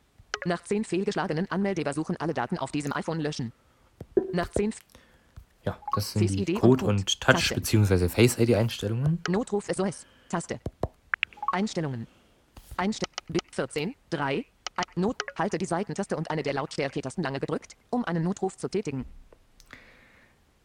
Nach 0.43 0.61
10 0.61 0.83
fehlgeschlagenen 0.83 1.49
Anmeldeversuchen 1.49 2.17
alle 2.17 2.33
Daten 2.33 2.57
auf 2.57 2.71
diesem 2.73 2.91
iPhone 2.93 3.21
löschen. 3.21 3.53
Nach 4.33 4.49
10 4.51 4.71
F- 4.71 4.79
ja, 5.63 5.79
das 5.95 6.11
sind 6.11 6.27
Face 6.27 6.31
die 6.45 6.53
und 6.55 6.59
Code- 6.59 6.83
Code. 6.83 6.85
und 6.87 7.21
Touch- 7.21 7.55
bzw. 7.55 8.09
Face-ID-Einstellungen. 8.09 9.21
Notruf 9.29 9.67
SOS. 9.73 10.05
Taste. 10.27 10.59
Einstellungen. 11.53 12.07
Einstell 12.75 13.07
14, 13.53 13.95
3, 14.09 14.35
ein- 14.39 14.45
Not. 14.95 15.21
Halte 15.37 15.57
die 15.57 15.65
Seitentaste 15.65 16.15
und 16.15 16.29
eine 16.29 16.43
der 16.43 16.53
Lautstärke-Tasten 16.53 17.23
lange 17.23 17.39
gedrückt, 17.39 17.75
um 17.89 18.05
einen 18.05 18.23
Notruf 18.23 18.57
zu 18.57 18.69
tätigen. 18.69 19.05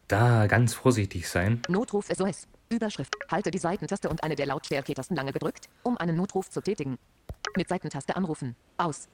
Da 0.07 0.47
ganz 0.47 0.73
vorsichtig 0.73 1.29
sein. 1.29 1.61
Notruf 1.67 2.07
SOS. 2.07 2.47
Überschrift. 2.69 3.15
Halte 3.29 3.51
die 3.51 3.57
Seitentaste 3.57 4.09
und 4.09 4.23
eine 4.23 4.35
der 4.35 4.45
Lautstärke-Tasten 4.47 5.15
lange 5.15 5.33
gedrückt, 5.33 5.69
um 5.83 5.97
einen 5.97 6.15
Notruf 6.15 6.49
zu 6.49 6.61
tätigen. 6.61 6.97
Mit 7.55 7.69
Seitentaste 7.69 8.15
anrufen. 8.15 8.55
Aus. 8.77 9.07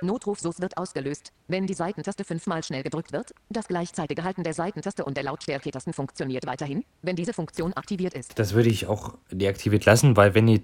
Notruf 0.00 0.38
SOS 0.38 0.60
wird 0.60 0.76
ausgelöst, 0.76 1.32
wenn 1.48 1.66
die 1.66 1.74
Seitentaste 1.74 2.24
fünfmal 2.24 2.62
schnell 2.62 2.82
gedrückt 2.82 3.12
wird. 3.12 3.32
Das 3.48 3.66
gleichzeitige 3.66 4.22
Halten 4.22 4.44
der 4.44 4.54
Seitentaste 4.54 5.04
und 5.04 5.16
der 5.16 5.24
Lautstärke-Tasten 5.24 5.92
funktioniert 5.92 6.46
weiterhin, 6.46 6.84
wenn 7.02 7.16
diese 7.16 7.32
Funktion 7.32 7.72
aktiviert 7.72 8.14
ist. 8.14 8.38
Das 8.38 8.54
würde 8.54 8.68
ich 8.68 8.86
auch 8.86 9.14
deaktiviert 9.30 9.84
lassen, 9.84 10.16
weil 10.16 10.34
wenn 10.34 10.46
ihr 10.46 10.60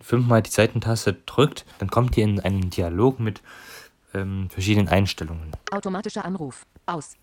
fünfmal 0.00 0.42
die 0.42 0.50
Seitentaste 0.50 1.14
drückt, 1.14 1.64
dann 1.78 1.90
kommt 1.90 2.16
ihr 2.16 2.24
in 2.24 2.40
einen 2.40 2.70
Dialog 2.70 3.20
mit 3.20 3.42
ähm, 4.14 4.48
verschiedenen 4.50 4.88
Einstellungen. 4.88 5.52
Automatischer 5.70 6.24
Anruf. 6.24 6.66
Aus. 6.86 7.16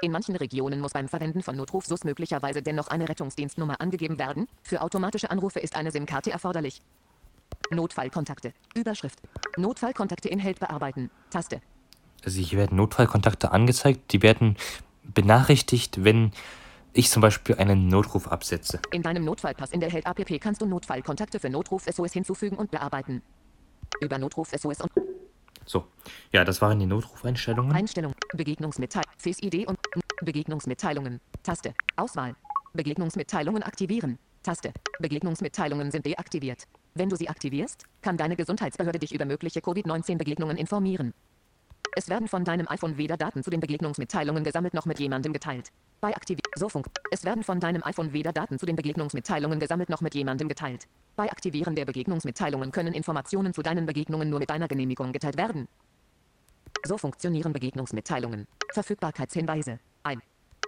In 0.00 0.12
manchen 0.12 0.36
Regionen 0.36 0.80
muss 0.80 0.92
beim 0.92 1.08
Verwenden 1.08 1.42
von 1.42 1.56
Notruf 1.56 1.86
SUS 1.86 2.04
möglicherweise 2.04 2.62
dennoch 2.62 2.88
eine 2.88 3.08
Rettungsdienstnummer 3.08 3.80
angegeben 3.80 4.18
werden. 4.18 4.48
Für 4.62 4.80
automatische 4.80 5.30
Anrufe 5.30 5.60
ist 5.60 5.76
eine 5.76 5.90
SIM-Karte 5.90 6.30
erforderlich. 6.30 6.82
Notfallkontakte. 7.70 8.52
Überschrift. 8.74 9.20
Notfallkontakte 9.56 10.28
in 10.28 10.38
Held 10.38 10.58
bearbeiten. 10.60 11.10
Taste. 11.30 11.60
Also 12.24 12.40
hier 12.40 12.58
werden 12.58 12.76
Notfallkontakte 12.76 13.52
angezeigt, 13.52 14.12
die 14.12 14.22
werden 14.22 14.56
benachrichtigt, 15.02 16.04
wenn 16.04 16.32
ich 16.92 17.10
zum 17.10 17.22
Beispiel 17.22 17.56
einen 17.56 17.88
Notruf 17.88 18.28
absetze. 18.28 18.80
In 18.92 19.02
deinem 19.02 19.24
Notfallpass 19.24 19.72
in 19.72 19.80
der 19.80 19.90
Held 19.90 20.06
APP 20.06 20.38
kannst 20.40 20.60
du 20.60 20.66
Notfallkontakte 20.66 21.40
für 21.40 21.50
Notruf 21.50 21.84
SOS 21.84 22.12
hinzufügen 22.12 22.56
und 22.56 22.70
bearbeiten. 22.70 23.22
Über 24.00 24.18
Notruf 24.18 24.50
SOS 24.50 24.80
und 24.80 24.90
So, 25.64 25.86
ja, 26.32 26.44
das 26.44 26.60
waren 26.60 26.78
die 26.78 26.86
Notrufeinstellungen. 26.86 27.72
Einstellung. 27.72 28.14
Begegnungsmitteilung. 28.34 29.10
Face 29.16 29.42
ID 29.42 29.66
und 29.66 29.78
Begegnungsmitteilungen. 30.22 31.20
Taste. 31.42 31.74
Auswahl. 31.96 32.34
Begegnungsmitteilungen 32.74 33.62
aktivieren. 33.62 34.18
Taste. 34.42 34.72
Begegnungsmitteilungen 34.98 35.90
sind 35.90 36.04
deaktiviert. 36.04 36.64
Wenn 36.94 37.08
du 37.08 37.16
sie 37.16 37.28
aktivierst, 37.28 37.84
kann 38.02 38.16
deine 38.16 38.36
Gesundheitsbehörde 38.36 38.98
dich 38.98 39.14
über 39.14 39.24
mögliche 39.24 39.60
Covid-19-Begegnungen 39.60 40.56
informieren. 40.56 41.14
Es 41.94 42.08
werden 42.08 42.26
von 42.26 42.42
deinem 42.42 42.66
iPhone 42.68 42.96
weder 42.96 43.18
Daten 43.18 43.42
zu 43.42 43.50
den 43.50 43.60
Begegnungsmitteilungen 43.60 44.44
gesammelt 44.44 44.72
noch 44.72 44.86
mit 44.86 44.98
jemandem 44.98 45.34
geteilt. 45.34 45.68
Bei 46.00 46.16
Aktiv 46.16 46.38
so 46.56 46.70
Funk. 46.70 46.86
Es 47.10 47.24
werden 47.24 47.44
von 47.44 47.60
deinem 47.60 47.82
iPhone 47.84 48.14
weder 48.14 48.32
Daten 48.32 48.58
zu 48.58 48.64
den 48.64 48.76
Begegnungsmitteilungen 48.76 49.60
gesammelt 49.60 49.90
noch 49.90 50.00
mit 50.00 50.14
jemandem 50.14 50.48
geteilt. 50.48 50.88
Bei 51.16 51.30
Aktivieren 51.30 51.76
der 51.76 51.84
Begegnungsmitteilungen 51.84 52.72
können 52.72 52.94
Informationen 52.94 53.52
zu 53.52 53.62
deinen 53.62 53.84
Begegnungen 53.84 54.30
nur 54.30 54.38
mit 54.38 54.48
deiner 54.48 54.68
Genehmigung 54.68 55.12
geteilt 55.12 55.36
werden. 55.36 55.68
So 56.84 56.96
funktionieren 56.96 57.52
Begegnungsmitteilungen. 57.52 58.46
Verfügbarkeitshinweise. 58.72 59.78
Ein. 60.02 60.22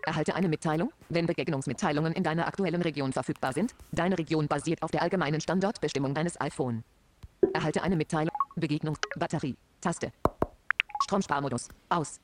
Erhalte 0.04 0.34
eine 0.34 0.48
Mitteilung, 0.48 0.92
wenn 1.08 1.24
Begegnungsmitteilungen 1.24 2.12
in 2.12 2.22
deiner 2.22 2.46
aktuellen 2.46 2.82
Region 2.82 3.14
verfügbar 3.14 3.54
sind. 3.54 3.74
Deine 3.92 4.18
Region 4.18 4.46
basiert 4.46 4.82
auf 4.82 4.90
der 4.90 5.00
allgemeinen 5.00 5.40
Standortbestimmung 5.40 6.12
deines 6.12 6.38
iPhone. 6.38 6.84
Erhalte 7.54 7.82
eine 7.82 7.96
Mitteilung. 7.96 8.34
Begegnung. 8.56 8.98
Batterie. 9.16 9.56
Taste. 9.80 10.12
Stromsparmodus. 11.14 11.68
Aus. 11.90 12.18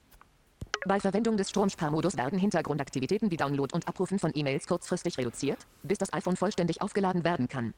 Bei 0.85 0.99
Verwendung 0.99 1.37
des 1.37 1.51
Stromsparmodus 1.51 2.17
werden 2.17 2.41
Hintergrundaktivitäten 2.41 3.31
wie 3.31 3.37
Download 3.37 3.73
und 3.73 3.87
Abrufen 3.87 4.19
von 4.19 4.33
E-Mails 4.35 4.67
kurzfristig 4.67 5.17
reduziert, 5.17 5.59
bis 5.85 5.99
das 5.99 6.13
iPhone 6.13 6.37
vollständig 6.37 6.83
aufgeladen 6.83 7.23
werden 7.23 7.49
kann. 7.49 7.73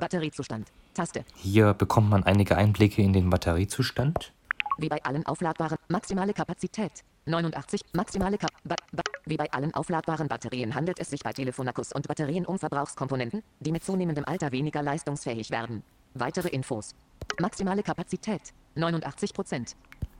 Batteriezustand. 0.00 0.72
Taste. 0.94 1.24
Hier 1.36 1.74
bekommt 1.74 2.10
man 2.10 2.24
einige 2.24 2.56
Einblicke 2.56 3.02
in 3.02 3.12
den 3.12 3.30
Batteriezustand. 3.30 4.32
Wie 4.78 4.88
bei 4.88 5.00
allen 5.04 5.24
aufladbaren 5.26 5.78
maximale 5.86 6.32
Kapazität 6.32 7.04
89 7.26 7.80
maximale 7.92 8.36
Kap 8.36 8.50
ba 8.64 8.74
ba 8.92 9.02
Wie 9.26 9.36
bei 9.36 9.50
allen 9.52 9.72
aufladbaren 9.74 10.26
Batterien 10.26 10.74
handelt 10.74 10.98
es 10.98 11.10
sich 11.10 11.22
bei 11.22 11.32
Telefonakkus 11.32 11.92
und 11.92 12.08
Batterien 12.08 12.46
um 12.46 12.58
Verbrauchskomponenten, 12.58 13.44
die 13.60 13.70
mit 13.70 13.84
zunehmendem 13.84 14.24
Alter 14.24 14.50
weniger 14.50 14.82
leistungsfähig 14.82 15.50
werden. 15.50 15.84
Weitere 16.14 16.48
Infos. 16.48 16.96
Maximale 17.40 17.82
Kapazität 17.82 18.52
89 18.74 19.32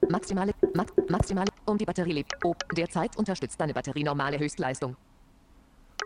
Maximale 0.09 0.53
max, 0.75 0.93
maximale 1.09 1.51
um 1.67 1.79
die 1.79 1.85
Batterie 1.85 2.13
lebt. 2.13 2.33
Ob 2.45 2.57
derzeit 2.75 3.17
unterstützt 3.17 3.61
deine 3.61 3.73
Batterie 3.73 4.05
normale 4.05 4.39
Höchstleistung. 4.39 4.97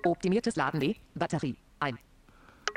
Optimiertes 0.05 0.57
Laden 0.57 0.81
D 0.81 0.97
Batterie 1.15 1.57
ein. 1.81 1.99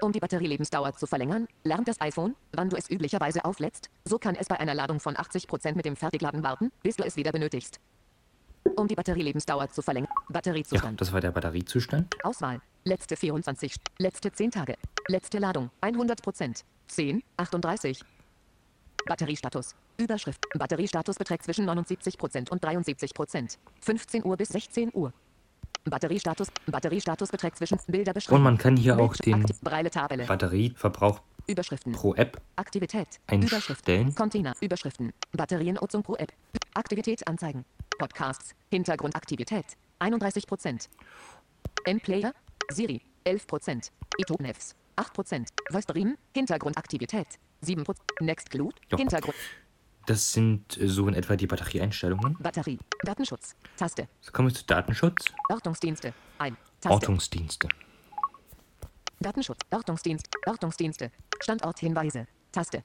Um 0.01 0.11
die 0.11 0.19
Batterielebensdauer 0.19 0.93
zu 0.93 1.05
verlängern, 1.05 1.47
lernt 1.63 1.87
das 1.87 2.01
iPhone, 2.01 2.35
wann 2.53 2.69
du 2.69 2.75
es 2.75 2.89
üblicherweise 2.89 3.45
auflädst. 3.45 3.89
So 4.03 4.17
kann 4.17 4.35
es 4.35 4.47
bei 4.47 4.59
einer 4.59 4.73
Ladung 4.73 4.99
von 4.99 5.15
80% 5.15 5.75
mit 5.75 5.85
dem 5.85 5.95
Fertigladen 5.95 6.41
warten, 6.43 6.71
bis 6.81 6.95
du 6.95 7.03
es 7.03 7.17
wieder 7.17 7.31
benötigst. 7.31 7.79
Um 8.75 8.87
die 8.87 8.95
Batterielebensdauer 8.95 9.69
zu 9.69 9.83
verlängern. 9.83 10.09
Ja, 10.11 10.33
Batteriezustand. 10.33 10.99
das 10.99 11.13
war 11.13 11.21
der 11.21 11.31
Batteriezustand. 11.31 12.15
Auswahl. 12.23 12.61
Letzte 12.83 13.15
24. 13.15 13.73
St- 13.73 13.77
Letzte 13.99 14.31
10 14.31 14.51
Tage. 14.51 14.75
Letzte 15.07 15.39
Ladung. 15.39 15.69
100%. 15.81 16.63
10. 16.87 17.23
38. 17.37 18.01
Batteriestatus. 19.05 19.75
Überschrift. 19.97 20.45
Batteriestatus 20.57 21.15
beträgt 21.17 21.43
zwischen 21.43 21.69
79% 21.69 22.49
und 22.49 22.63
73%. 22.63 23.57
15 23.81 24.25
Uhr 24.25 24.37
bis 24.37 24.49
16 24.49 24.91
Uhr. 24.93 25.13
Batteriestatus. 25.85 26.47
Batteriestatus 26.67 27.29
beträgt 27.29 27.57
zwischen 27.57 27.79
Bilderbeschreibung. 27.87 28.37
Und 28.37 28.43
man 28.43 28.57
kann 28.57 28.77
hier 28.77 28.99
auch 28.99 29.15
den. 29.15 29.43
Batterieverbrauch 30.27 31.21
Überschriften. 31.47 31.93
pro 31.93 32.13
App 32.15 32.39
Aktivität. 32.55 33.07
Einstellen. 33.27 33.41
Überschriften. 33.43 34.15
Container. 34.15 34.53
Überschriften. 34.61 35.13
Batteriennutzung 35.31 36.03
pro 36.03 36.15
App. 36.15 36.31
Aktivität 36.75 37.27
anzeigen. 37.27 37.65
Podcasts. 37.97 38.53
Hintergrundaktivität. 38.69 39.65
31%. 39.99 40.87
M-Player. 41.85 42.33
Siri. 42.69 43.01
11%. 43.25 43.91
iTunes. 44.17 44.75
8%. 44.97 45.47
Voice 45.69 45.85
Dream. 45.85 46.17
Hintergrundaktivität. 46.35 47.27
7%. 47.63 47.95
Nextcloud. 48.19 48.75
Ja. 48.91 48.97
Hintergrund. 48.97 49.35
Das 50.07 50.33
sind 50.33 50.77
äh, 50.77 50.87
so 50.87 51.07
in 51.07 51.13
etwa 51.13 51.35
die 51.35 51.47
Batterieeinstellungen. 51.47 52.37
Batterie. 52.39 52.79
Datenschutz. 53.03 53.55
Taste. 53.77 54.07
Jetzt 54.19 54.33
kommen 54.33 54.49
wir 54.49 54.55
zu 54.55 54.65
Datenschutz. 54.65 55.25
Ortungsdienste. 55.49 56.13
Ein. 56.39 56.57
Taste. 56.79 56.93
Ortungsdienste. 56.93 57.67
Datenschutz. 59.19 59.59
Ortungsdienst. 59.69 60.27
Ortungsdienste. 60.47 61.11
Standorthinweise. 61.39 62.27
Taste. 62.51 62.83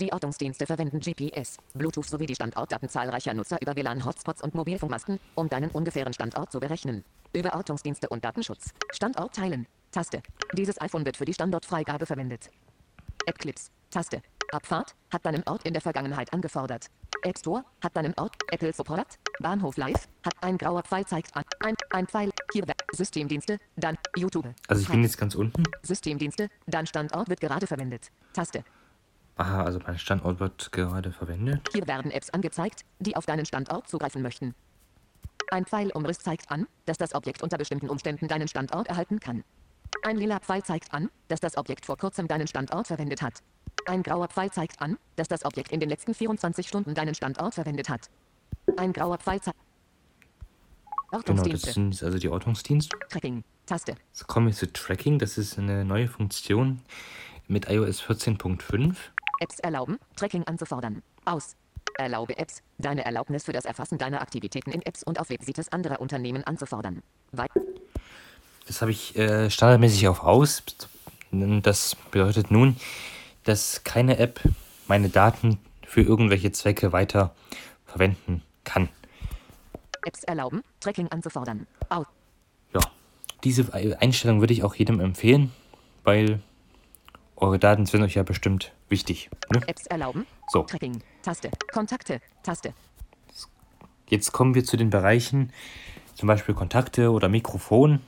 Die 0.00 0.12
Ortungsdienste 0.12 0.66
verwenden 0.66 0.98
GPS, 0.98 1.58
Bluetooth 1.72 2.06
sowie 2.06 2.26
die 2.26 2.34
Standortdaten 2.34 2.88
zahlreicher 2.88 3.32
Nutzer 3.32 3.62
über 3.62 3.76
WLAN-Hotspots 3.76 4.42
und 4.42 4.52
Mobilfunkmasten, 4.52 5.20
um 5.36 5.48
deinen 5.48 5.70
ungefähren 5.70 6.12
Standort 6.12 6.50
zu 6.50 6.58
berechnen. 6.58 7.04
Über 7.34 7.54
Ortungsdienste 7.54 8.08
und 8.08 8.24
Datenschutz. 8.24 8.70
Standort 8.92 9.34
teilen. 9.34 9.66
Taste. 9.90 10.22
Dieses 10.52 10.80
iPhone 10.80 11.04
wird 11.04 11.16
für 11.16 11.24
die 11.24 11.34
Standortfreigabe 11.34 12.06
verwendet. 12.06 12.50
App 13.26 13.38
Clips. 13.38 13.72
Taste. 13.90 14.22
Abfahrt 14.52 14.94
hat 15.12 15.26
deinen 15.26 15.42
Ort 15.48 15.64
in 15.66 15.72
der 15.72 15.82
Vergangenheit 15.82 16.32
angefordert. 16.32 16.86
App 17.22 17.36
Store 17.36 17.64
hat 17.82 17.96
deinen 17.96 18.14
Ort. 18.18 18.36
Apple 18.52 18.72
Support. 18.72 19.18
Bahnhof 19.40 19.76
Live 19.76 20.06
hat 20.24 20.34
ein 20.42 20.58
grauer 20.58 20.82
Pfeil 20.82 21.06
zeigt 21.06 21.34
an. 21.34 21.42
Ein, 21.58 21.74
ein 21.90 22.06
Pfeil. 22.06 22.30
Hier 22.52 22.64
Systemdienste. 22.92 23.58
Dann 23.74 23.98
YouTube. 24.16 24.46
Also 24.68 24.82
ich 24.82 24.88
bin 24.88 25.02
jetzt 25.02 25.18
ganz 25.18 25.34
unten. 25.34 25.64
Systemdienste. 25.82 26.48
Dein 26.66 26.86
Standort 26.86 27.28
wird 27.28 27.40
gerade 27.40 27.66
verwendet. 27.66 28.12
Taste. 28.32 28.62
Aha, 29.36 29.64
also 29.64 29.80
mein 29.84 29.98
Standort 29.98 30.38
wird 30.38 30.70
gerade 30.70 31.10
verwendet. 31.10 31.68
Hier 31.72 31.88
werden 31.88 32.12
Apps 32.12 32.30
angezeigt, 32.30 32.84
die 33.00 33.16
auf 33.16 33.26
deinen 33.26 33.44
Standort 33.44 33.88
zugreifen 33.88 34.22
möchten. 34.22 34.54
Ein 35.50 35.66
Pfeilumriss 35.66 36.18
zeigt 36.18 36.50
an, 36.50 36.66
dass 36.86 36.98
das 36.98 37.14
Objekt 37.14 37.42
unter 37.42 37.58
bestimmten 37.58 37.88
Umständen 37.88 38.28
deinen 38.28 38.48
Standort 38.48 38.88
erhalten 38.88 39.20
kann. 39.20 39.44
Ein 40.02 40.16
lila 40.16 40.40
Pfeil 40.40 40.62
zeigt 40.62 40.92
an, 40.92 41.10
dass 41.28 41.40
das 41.40 41.56
Objekt 41.56 41.86
vor 41.86 41.96
kurzem 41.96 42.28
deinen 42.28 42.46
Standort 42.46 42.86
verwendet 42.86 43.22
hat. 43.22 43.42
Ein 43.86 44.02
grauer 44.02 44.28
Pfeil 44.28 44.50
zeigt 44.50 44.80
an, 44.80 44.98
dass 45.16 45.28
das 45.28 45.44
Objekt 45.44 45.72
in 45.72 45.80
den 45.80 45.88
letzten 45.88 46.14
24 46.14 46.66
Stunden 46.66 46.94
deinen 46.94 47.14
Standort 47.14 47.54
verwendet 47.54 47.88
hat. 47.88 48.10
Ein 48.76 48.92
grauer 48.92 49.18
Pfeil 49.18 49.40
zeigt. 49.40 49.58
Genau, 51.24 51.42
das 51.44 51.62
sind 51.62 52.02
also 52.02 52.18
die 52.18 52.28
Ortungsdienste. 52.28 52.98
Tracking. 53.08 53.44
Taste. 53.66 53.94
So 54.12 54.24
kommen 54.26 54.48
wir 54.48 54.54
zu 54.54 54.72
Tracking. 54.72 55.18
Das 55.18 55.38
ist 55.38 55.58
eine 55.58 55.84
neue 55.84 56.08
Funktion 56.08 56.82
mit 57.46 57.70
iOS 57.70 58.02
14.5. 58.02 58.96
Apps 59.40 59.58
erlauben, 59.60 59.98
Tracking 60.16 60.44
anzufordern. 60.44 61.02
Aus. 61.24 61.56
Erlaube 61.98 62.38
Apps, 62.38 62.62
deine 62.78 63.04
Erlaubnis 63.04 63.44
für 63.44 63.52
das 63.52 63.64
Erfassen 63.64 63.98
deiner 63.98 64.20
Aktivitäten 64.20 64.70
in 64.70 64.82
Apps 64.82 65.02
und 65.02 65.20
auf 65.20 65.30
Websites 65.30 65.70
anderer 65.72 66.00
Unternehmen 66.00 66.44
anzufordern. 66.44 67.02
Weit 67.32 67.50
das 68.66 68.80
habe 68.80 68.90
ich 68.92 69.16
äh, 69.16 69.50
standardmäßig 69.50 70.08
auf 70.08 70.22
aus. 70.22 70.62
Das 71.30 71.96
bedeutet 72.10 72.50
nun, 72.50 72.76
dass 73.44 73.82
keine 73.84 74.18
App 74.18 74.40
meine 74.86 75.08
Daten 75.08 75.58
für 75.86 76.02
irgendwelche 76.02 76.52
Zwecke 76.52 76.92
weiter 76.92 77.34
verwenden 77.86 78.42
kann. 78.64 78.88
Apps 80.06 80.22
erlauben, 80.24 80.62
Tracking 80.80 81.08
anzufordern. 81.08 81.66
Aus. 81.88 82.06
Ja, 82.72 82.80
diese 83.42 83.72
Einstellung 84.00 84.40
würde 84.40 84.52
ich 84.52 84.62
auch 84.62 84.74
jedem 84.74 85.00
empfehlen, 85.00 85.52
weil 86.04 86.40
eure 87.36 87.58
Daten 87.58 87.86
sind 87.86 88.02
euch 88.02 88.14
ja 88.14 88.22
bestimmt 88.22 88.72
wichtig. 88.88 89.30
Ne? 89.52 89.60
Apps 89.66 89.86
erlauben. 89.86 90.26
So. 90.48 90.62
Tracking. 90.62 91.02
Taste. 91.22 91.50
Kontakte. 91.72 92.20
Taste. 92.42 92.74
Jetzt 94.08 94.32
kommen 94.32 94.54
wir 94.54 94.64
zu 94.64 94.76
den 94.76 94.90
Bereichen, 94.90 95.50
zum 96.14 96.26
Beispiel 96.26 96.54
Kontakte 96.54 97.10
oder 97.10 97.28
Mikrofon. 97.28 98.00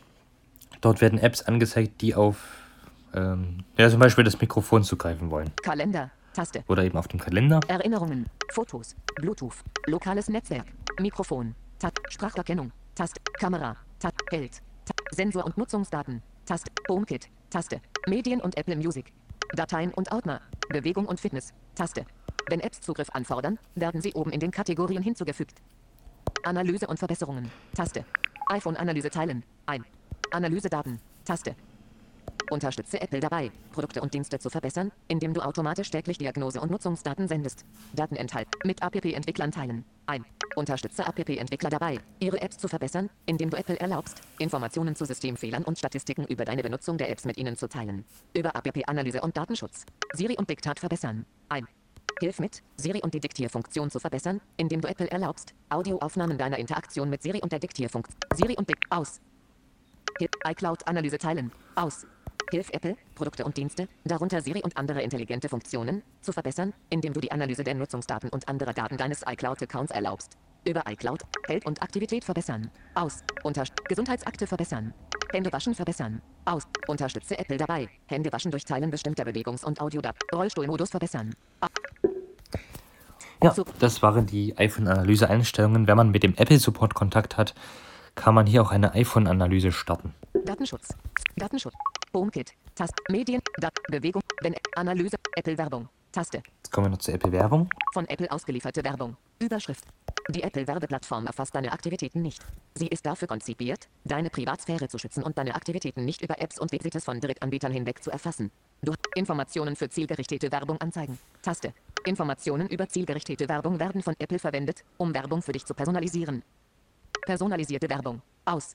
Dort 0.80 1.00
werden 1.00 1.18
Apps 1.18 1.42
angezeigt, 1.42 2.02
die 2.02 2.14
auf 2.14 2.36
ähm, 3.14 3.64
ja, 3.78 3.88
zum 3.88 3.98
Beispiel 3.98 4.24
das 4.24 4.40
Mikrofon 4.40 4.84
zugreifen 4.84 5.30
wollen. 5.30 5.50
Kalender. 5.62 6.10
Taste. 6.34 6.62
Oder 6.68 6.84
eben 6.84 6.98
auf 6.98 7.08
dem 7.08 7.18
Kalender. 7.18 7.60
Erinnerungen. 7.66 8.26
Fotos. 8.52 8.94
Bluetooth. 9.14 9.56
Lokales 9.86 10.28
Netzwerk. 10.28 10.66
Mikrofon. 11.00 11.54
Tat. 11.78 11.98
Spracherkennung. 12.10 12.72
Taste. 12.94 13.20
Kamera. 13.38 13.76
Tat. 13.98 14.14
Geld. 14.28 14.60
Tat. 14.84 15.00
Sensor 15.12 15.46
und 15.46 15.56
Nutzungsdaten. 15.56 16.22
Taste. 16.44 16.70
HomeKit. 16.88 17.28
Taste. 17.48 17.80
Medien 18.08 18.40
und 18.40 18.56
Apple 18.56 18.76
Music. 18.76 19.12
Dateien 19.54 19.92
und 19.92 20.12
Ordner. 20.12 20.40
Bewegung 20.68 21.06
und 21.06 21.18
Fitness. 21.18 21.52
Taste. 21.74 22.06
Wenn 22.48 22.60
Apps 22.60 22.80
Zugriff 22.80 23.10
anfordern, 23.10 23.58
werden 23.74 24.00
sie 24.00 24.14
oben 24.14 24.30
in 24.30 24.38
den 24.38 24.52
Kategorien 24.52 25.02
hinzugefügt. 25.02 25.56
Analyse 26.44 26.86
und 26.86 27.00
Verbesserungen. 27.00 27.50
Taste. 27.74 28.04
iPhone-Analyse 28.48 29.10
teilen. 29.10 29.42
Ein. 29.66 29.84
Analysedaten. 30.30 31.00
Taste. 31.24 31.56
Unterstütze 32.50 33.00
Apple 33.00 33.20
dabei, 33.20 33.50
Produkte 33.72 34.00
und 34.00 34.14
Dienste 34.14 34.38
zu 34.38 34.50
verbessern, 34.50 34.92
indem 35.08 35.34
du 35.34 35.40
automatisch 35.40 35.90
täglich 35.90 36.18
Diagnose- 36.18 36.60
und 36.60 36.70
Nutzungsdaten 36.70 37.26
sendest. 37.26 37.64
Daten 37.94 38.16
enthalten. 38.16 38.50
Mit 38.64 38.82
App-Entwicklern 38.82 39.50
teilen. 39.50 39.84
Ein. 40.06 40.24
Unterstütze 40.54 41.04
App-Entwickler 41.04 41.70
dabei, 41.70 41.98
ihre 42.20 42.40
Apps 42.40 42.58
zu 42.58 42.68
verbessern, 42.68 43.10
indem 43.26 43.50
du 43.50 43.56
Apple 43.56 43.78
erlaubst, 43.78 44.20
Informationen 44.38 44.94
zu 44.94 45.04
Systemfehlern 45.04 45.64
und 45.64 45.78
Statistiken 45.78 46.24
über 46.24 46.44
deine 46.44 46.62
Benutzung 46.62 46.98
der 46.98 47.10
Apps 47.10 47.24
mit 47.24 47.36
ihnen 47.36 47.56
zu 47.56 47.68
teilen. 47.68 48.04
Über 48.32 48.54
App-Analyse 48.54 49.20
und 49.20 49.36
Datenschutz. 49.36 49.84
Siri 50.14 50.36
und 50.38 50.48
Diktat 50.48 50.78
verbessern. 50.78 51.26
Ein. 51.48 51.66
Hilf 52.20 52.38
mit, 52.38 52.62
Siri 52.76 53.02
und 53.02 53.12
die 53.12 53.20
Diktierfunktion 53.20 53.90
zu 53.90 54.00
verbessern, 54.00 54.40
indem 54.56 54.80
du 54.80 54.88
Apple 54.88 55.10
erlaubst, 55.10 55.52
Audioaufnahmen 55.68 56.38
deiner 56.38 56.58
Interaktion 56.58 57.10
mit 57.10 57.22
Siri 57.22 57.40
und 57.42 57.52
der 57.52 57.58
Diktierfunktion. 57.58 58.18
Siri 58.34 58.56
und 58.56 58.70
Dikt 58.70 58.84
aus. 58.90 59.20
iCloud-Analyse 60.46 61.18
teilen. 61.18 61.52
Aus. 61.74 62.06
Hilf 62.50 62.70
Apple, 62.72 62.96
Produkte 63.14 63.44
und 63.44 63.56
Dienste, 63.56 63.88
darunter 64.04 64.40
Siri 64.40 64.62
und 64.62 64.76
andere 64.76 65.02
intelligente 65.02 65.48
Funktionen, 65.48 66.02
zu 66.20 66.32
verbessern, 66.32 66.72
indem 66.90 67.12
du 67.12 67.20
die 67.20 67.32
Analyse 67.32 67.64
der 67.64 67.74
Nutzungsdaten 67.74 68.30
und 68.30 68.48
anderer 68.48 68.72
Daten 68.72 68.96
deines 68.96 69.22
iCloud-Accounts 69.26 69.90
erlaubst. 69.92 70.36
Über 70.64 70.82
iCloud, 70.88 71.22
Geld 71.46 71.66
und 71.66 71.82
Aktivität 71.82 72.24
verbessern. 72.24 72.70
Aus. 72.94 73.22
Unter 73.42 73.64
Gesundheitsakte 73.88 74.46
verbessern. 74.46 74.94
Händewaschen 75.32 75.74
verbessern. 75.74 76.22
Aus. 76.44 76.64
Unterstütze 76.86 77.38
Apple 77.38 77.56
dabei. 77.56 77.88
Händewaschen 78.06 78.50
durch 78.50 78.64
Teilen 78.64 78.90
bestimmter 78.90 79.24
Bewegungs- 79.24 79.64
und 79.64 79.80
Audiodaten. 79.80 80.20
Rollstuhlmodus 80.34 80.90
verbessern. 80.90 81.34
Ab. 81.60 81.72
Ja, 83.42 83.54
das 83.78 84.02
waren 84.02 84.26
die 84.26 84.56
iPhone-Analyse-Einstellungen. 84.56 85.86
Wenn 85.86 85.96
man 85.96 86.10
mit 86.10 86.22
dem 86.22 86.34
Apple-Support 86.34 86.94
Kontakt 86.94 87.36
hat, 87.36 87.54
kann 88.14 88.34
man 88.34 88.46
hier 88.46 88.62
auch 88.62 88.70
eine 88.70 88.94
iPhone-Analyse 88.94 89.72
starten. 89.72 90.14
Datenschutz. 90.44 90.88
Datenschutz. 91.36 91.74
HomeKit. 92.18 92.52
Taste. 92.74 93.02
Medien. 93.08 93.40
Dat 93.58 93.74
Bewegung. 93.88 94.22
Wenn 94.40 94.54
Analyse. 94.74 95.16
Apple 95.34 95.58
Werbung. 95.58 95.88
Taste. 96.12 96.38
Jetzt 96.38 96.72
kommen 96.72 96.86
wir 96.86 96.90
noch 96.90 96.98
zur 96.98 97.14
Apple 97.14 97.30
Werbung. 97.32 97.68
Von 97.92 98.08
Apple 98.08 98.30
ausgelieferte 98.30 98.82
Werbung. 98.82 99.16
Überschrift. 99.38 99.84
Die 100.28 100.42
Apple 100.42 100.66
Werbeplattform 100.66 101.26
erfasst 101.26 101.54
deine 101.54 101.70
Aktivitäten 101.70 102.20
nicht. 102.22 102.42
Sie 102.74 102.88
ist 102.88 103.06
dafür 103.06 103.28
konzipiert, 103.28 103.88
deine 104.04 104.28
Privatsphäre 104.28 104.88
zu 104.88 104.98
schützen 104.98 105.22
und 105.22 105.38
deine 105.38 105.54
Aktivitäten 105.54 106.04
nicht 106.04 106.20
über 106.22 106.40
Apps 106.40 106.58
und 106.58 106.72
Websites 106.72 107.04
von 107.04 107.20
Drittanbietern 107.20 107.70
hinweg 107.70 108.02
zu 108.02 108.10
erfassen. 108.10 108.50
Du 108.82 108.94
Informationen 109.14 109.76
für 109.76 109.88
zielgerichtete 109.88 110.50
Werbung 110.50 110.80
anzeigen. 110.80 111.18
Taste. 111.42 111.74
Informationen 112.04 112.66
über 112.68 112.88
zielgerichtete 112.88 113.48
Werbung 113.48 113.78
werden 113.78 114.02
von 114.02 114.14
Apple 114.18 114.38
verwendet, 114.38 114.84
um 114.96 115.14
Werbung 115.14 115.42
für 115.42 115.52
dich 115.52 115.64
zu 115.64 115.74
personalisieren. 115.74 116.42
Personalisierte 117.24 117.88
Werbung. 117.88 118.22
Aus. 118.44 118.74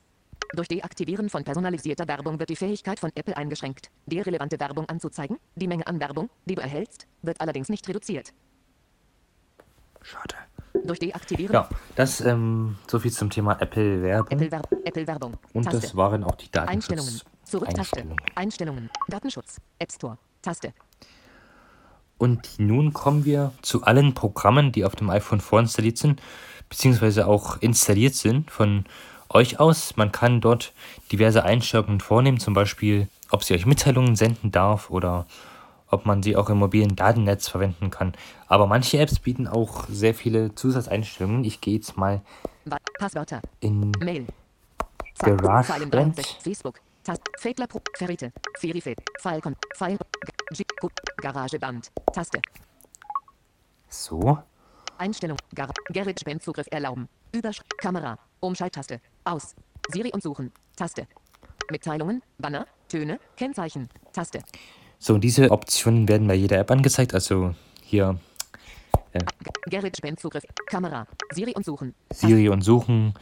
Durch 0.53 0.67
Deaktivieren 0.67 1.29
von 1.29 1.43
personalisierter 1.43 2.07
Werbung 2.07 2.39
wird 2.39 2.49
die 2.49 2.55
Fähigkeit 2.55 2.99
von 2.99 3.11
Apple 3.15 3.37
eingeschränkt, 3.37 3.89
dir 4.05 4.25
relevante 4.25 4.59
Werbung 4.59 4.87
anzuzeigen. 4.89 5.37
Die 5.55 5.67
Menge 5.67 5.87
an 5.87 5.99
Werbung, 5.99 6.29
die 6.45 6.55
du 6.55 6.61
erhältst, 6.61 7.07
wird 7.21 7.39
allerdings 7.39 7.69
nicht 7.69 7.87
reduziert. 7.87 8.33
Schade. 10.01 10.35
Durch 10.83 10.99
Deaktivieren. 10.99 11.53
Ja, 11.53 11.69
das 11.95 12.21
ähm, 12.21 12.77
so 12.87 12.99
viel 12.99 13.11
zum 13.11 13.29
Thema 13.29 13.59
Apple 13.61 14.01
Werbung. 14.01 14.31
Apple, 14.31 14.51
Werb 14.51 14.71
Apple 14.83 15.07
Werbung. 15.07 15.33
Und 15.53 15.63
Taste. 15.63 15.81
das 15.81 15.95
waren 15.95 16.23
auch 16.23 16.35
die 16.35 16.49
Datenschutz 16.51 16.91
Einstellungen. 16.91 17.21
Zurücktaste. 17.43 17.99
Einstellungen. 17.99 18.17
Einstellungen. 18.35 18.89
Datenschutz. 19.07 19.57
App 19.79 19.91
Store. 19.91 20.17
Taste. 20.41 20.73
Und 22.17 22.59
nun 22.59 22.93
kommen 22.93 23.25
wir 23.25 23.51
zu 23.61 23.83
allen 23.83 24.13
Programmen, 24.13 24.71
die 24.71 24.85
auf 24.85 24.95
dem 24.95 25.09
iPhone 25.09 25.41
vorinstalliert 25.41 25.97
sind, 25.97 26.21
beziehungsweise 26.69 27.27
auch 27.27 27.57
installiert 27.61 28.15
sind 28.15 28.51
von 28.51 28.85
euch 29.33 29.59
aus. 29.59 29.95
Man 29.97 30.11
kann 30.11 30.41
dort 30.41 30.73
diverse 31.11 31.43
Einstellungen 31.43 31.99
vornehmen, 31.99 32.39
zum 32.39 32.53
Beispiel, 32.53 33.07
ob 33.29 33.43
sie 33.43 33.53
euch 33.53 33.65
Mitteilungen 33.65 34.15
senden 34.15 34.51
darf 34.51 34.89
oder 34.89 35.25
ob 35.87 36.05
man 36.05 36.23
sie 36.23 36.35
auch 36.35 36.49
im 36.49 36.57
mobilen 36.57 36.95
Datennetz 36.95 37.47
verwenden 37.47 37.89
kann. 37.91 38.13
Aber 38.47 38.65
manche 38.67 38.97
Apps 38.99 39.19
bieten 39.19 39.47
auch 39.47 39.85
sehr 39.89 40.13
viele 40.13 40.55
Zusatzeinstellungen. 40.55 41.43
Ich 41.43 41.61
gehe 41.61 41.75
jetzt 41.75 41.97
mal 41.97 42.21
Passwörter. 42.97 43.41
in 43.59 43.91
Mail. 43.99 44.25
GarageBand. 45.19 46.17
63. 46.17 46.37
Facebook. 46.41 46.79
Tast. 47.03 47.21
Fadler 47.39 47.67
Pro. 47.67 47.81
Ferrite. 47.97 48.31
Ferifed. 48.59 48.99
Filecon. 49.19 49.55
File. 49.75 49.97
GarageBand. 51.21 51.91
Taste. 52.13 52.39
so. 53.89 54.39
Einstellung. 54.97 55.37
Gar 55.55 55.69
GarageBand 55.91 56.41
Zugriff 56.43 56.67
erlauben. 56.71 57.09
Überschrift. 57.31 57.77
Kamera. 57.79 58.17
Umschalttaste. 58.39 59.01
Aus. 59.23 59.55
Siri 59.91 60.11
und 60.13 60.23
suchen. 60.23 60.51
Taste. 60.75 61.07
Mitteilungen. 61.69 62.21
Banner. 62.37 62.65
Töne. 62.87 63.19
Kennzeichen. 63.37 63.87
Taste. 64.13 64.41
So, 64.99 65.17
diese 65.17 65.49
Optionen 65.51 66.07
werden 66.07 66.27
bei 66.27 66.35
jeder 66.35 66.59
App 66.59 66.71
angezeigt. 66.71 67.13
Also 67.13 67.55
hier 67.81 68.19
GarageBand 69.69 70.19
Zugriff. 70.19 70.43
Kamera. 70.67 71.07
Siri 71.33 71.53
und 71.55 71.65
suchen. 71.65 71.93
Siri 72.11 72.49
und 72.49 72.61
Suchen 72.61 73.13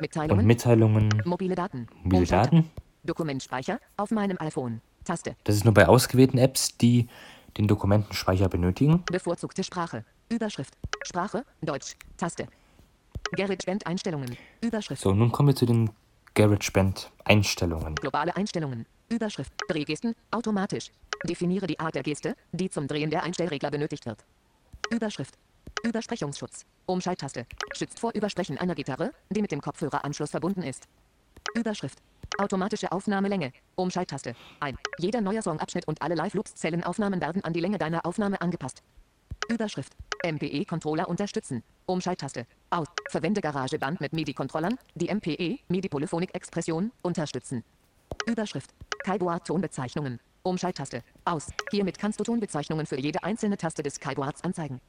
Mitteilungen. 0.00 0.40
und 0.40 0.46
Mitteilungen, 0.46 1.08
Mobile 1.24 1.54
Daten. 1.54 1.86
mobile 2.02 2.26
Daten. 2.26 2.70
Dokumentspeicher 3.04 3.80
auf 3.96 4.10
meinem 4.10 4.36
iPhone. 4.40 4.80
Taste. 5.04 5.36
Das 5.44 5.56
ist 5.56 5.64
nur 5.64 5.74
bei 5.74 5.88
ausgewählten 5.88 6.38
Apps, 6.38 6.76
die 6.78 7.08
den 7.58 7.68
Dokumentenspeicher 7.68 8.48
benötigen. 8.48 9.04
Bevorzugte 9.06 9.62
Sprache. 9.64 10.04
Überschrift. 10.28 10.74
Sprache. 11.02 11.44
Deutsch. 11.60 11.96
Taste. 12.16 12.46
GarageBand 13.34 13.86
Einstellungen. 13.86 14.36
Überschrift. 14.60 15.02
So, 15.02 15.12
nun 15.12 15.32
kommen 15.32 15.48
wir 15.48 15.56
zu 15.56 15.64
den 15.64 15.90
GarageBand 16.34 17.10
Einstellungen. 17.24 17.94
Globale 17.94 18.36
Einstellungen. 18.36 18.86
Überschrift. 19.08 19.52
Drehgesten. 19.68 20.14
Automatisch. 20.30 20.90
Definiere 21.24 21.66
die 21.66 21.80
Art 21.80 21.94
der 21.94 22.02
Geste, 22.02 22.36
die 22.52 22.68
zum 22.68 22.88
Drehen 22.88 23.10
der 23.10 23.22
Einstellregler 23.22 23.70
benötigt 23.70 24.04
wird. 24.06 24.24
Überschrift. 24.90 25.38
Übersprechungsschutz. 25.82 26.66
Umschalttaste. 26.86 27.46
Schützt 27.74 28.00
vor 28.00 28.12
Übersprechen 28.14 28.58
einer 28.58 28.74
Gitarre, 28.74 29.12
die 29.30 29.40
mit 29.40 29.50
dem 29.50 29.62
Kopfhöreranschluss 29.62 30.30
verbunden 30.30 30.62
ist. 30.62 30.86
Überschrift. 31.54 31.98
Automatische 32.38 32.92
Aufnahmelänge. 32.92 33.52
Umschalttaste. 33.76 34.34
Ein. 34.60 34.76
Jeder 34.98 35.20
neuer 35.20 35.42
Songabschnitt 35.42 35.88
und 35.88 36.02
alle 36.02 36.14
Live-Loops-Zellenaufnahmen 36.14 37.20
werden 37.20 37.44
an 37.44 37.52
die 37.52 37.60
Länge 37.60 37.78
deiner 37.78 38.04
Aufnahme 38.04 38.40
angepasst. 38.40 38.82
Überschrift. 39.48 39.92
MPE-Controller 40.24 41.08
unterstützen. 41.08 41.62
Umschalttaste. 41.86 42.46
Aus. 42.70 42.86
Verwende 43.10 43.40
GarageBand 43.40 44.00
mit 44.00 44.12
MIDI-Controllern, 44.12 44.78
die 44.94 45.12
MPE, 45.12 45.58
MIDI-Polyphonik-Expression, 45.68 46.92
unterstützen. 47.02 47.64
Überschrift. 48.26 48.70
Keyboard 49.04 49.46
Tonbezeichnungen. 49.46 50.20
Umschalttaste. 50.42 51.02
Aus. 51.24 51.48
Hiermit 51.70 51.98
kannst 51.98 52.20
du 52.20 52.24
Tonbezeichnungen 52.24 52.86
für 52.86 52.98
jede 52.98 53.22
einzelne 53.22 53.56
Taste 53.56 53.82
des 53.82 53.98
Keyboards 54.00 54.44
anzeigen. 54.44 54.80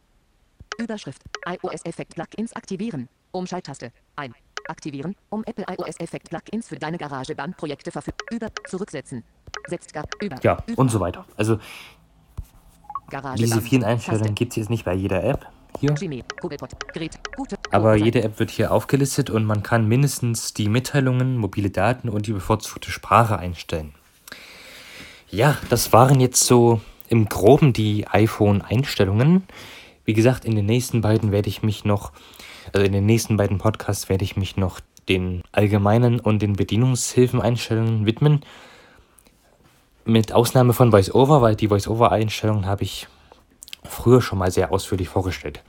Überschrift. 0.78 1.22
iOS-Effekt 1.46 2.16
Plugins 2.16 2.54
aktivieren. 2.54 3.10
Umschalttaste. 3.32 3.92
Ein. 4.16 4.34
Aktivieren, 4.68 5.16
um 5.30 5.44
Apple 5.44 5.66
iOS-Effekt 5.68 6.30
Plugins 6.30 6.70
für 6.70 6.78
deine 6.78 6.98
GarageBand-Projekte 6.98 7.92
verfügbar. 7.92 8.28
Über. 8.32 8.48
Zurücksetzen. 8.68 9.24
Setzt 9.68 9.94
gar. 9.94 10.06
Über. 10.22 10.38
Ja, 10.42 10.64
Über. 10.68 10.80
und 10.82 10.90
so 10.90 11.00
weiter. 11.00 11.26
Also 11.36 11.60
GarageBand. 13.14 13.40
diese 13.40 13.62
vielen 13.62 13.84
Einstellungen 13.84 14.36
gibt 14.36 14.54
es 14.54 14.56
jetzt 14.58 14.70
nicht 14.70 14.86
bei 14.86 14.94
jeder 14.94 15.24
App 15.24 15.48
hier. 15.80 15.94
Aber 17.72 17.96
jede 17.96 18.24
App 18.24 18.40
wird 18.40 18.52
hier 18.52 18.72
aufgelistet 18.72 19.30
und 19.30 19.46
man 19.46 19.64
kann 19.64 19.88
mindestens 19.88 20.54
die 20.54 20.70
Mitteilungen, 20.70 21.38
mobile 21.38 21.70
Daten 21.70 22.10
und 22.10 22.28
die 22.28 22.34
bevorzugte 22.34 22.92
Sprache 22.92 23.38
einstellen. 23.38 23.94
Ja, 25.30 25.58
das 25.70 25.94
waren 25.94 26.20
jetzt 26.20 26.44
so 26.44 26.82
im 27.10 27.26
Groben 27.28 27.74
die 27.74 28.08
iPhone-Einstellungen. 28.08 29.44
Wie 30.06 30.14
gesagt, 30.14 30.46
in 30.46 30.56
den 30.56 30.66
nächsten 30.66 31.02
beiden 31.02 31.32
werde 31.32 31.50
ich 31.50 31.64
mich 31.64 31.86
noch, 31.86 32.12
also 32.72 32.86
in 32.86 32.94
den 32.94 33.06
nächsten 33.06 33.38
beiden 33.38 33.58
Podcasts 33.58 34.10
werde 34.10 34.24
ich 34.24 34.36
mich 34.36 34.58
noch 34.58 34.80
den 35.10 35.44
allgemeinen 35.52 36.20
und 36.20 36.42
den 36.42 36.54
Bedienungshilfen-Einstellungen 36.54 38.06
widmen. 38.06 38.42
Mit 40.06 40.34
Ausnahme 40.34 40.74
von 40.74 40.92
VoiceOver, 40.92 41.42
weil 41.42 41.56
die 41.56 41.70
VoiceOver-Einstellungen 41.70 42.66
habe 42.66 42.84
ich 42.84 43.08
früher 43.86 44.22
schon 44.22 44.38
mal 44.38 44.52
sehr 44.52 44.74
ausführlich 44.74 45.08
vorgestellt. 45.08 45.64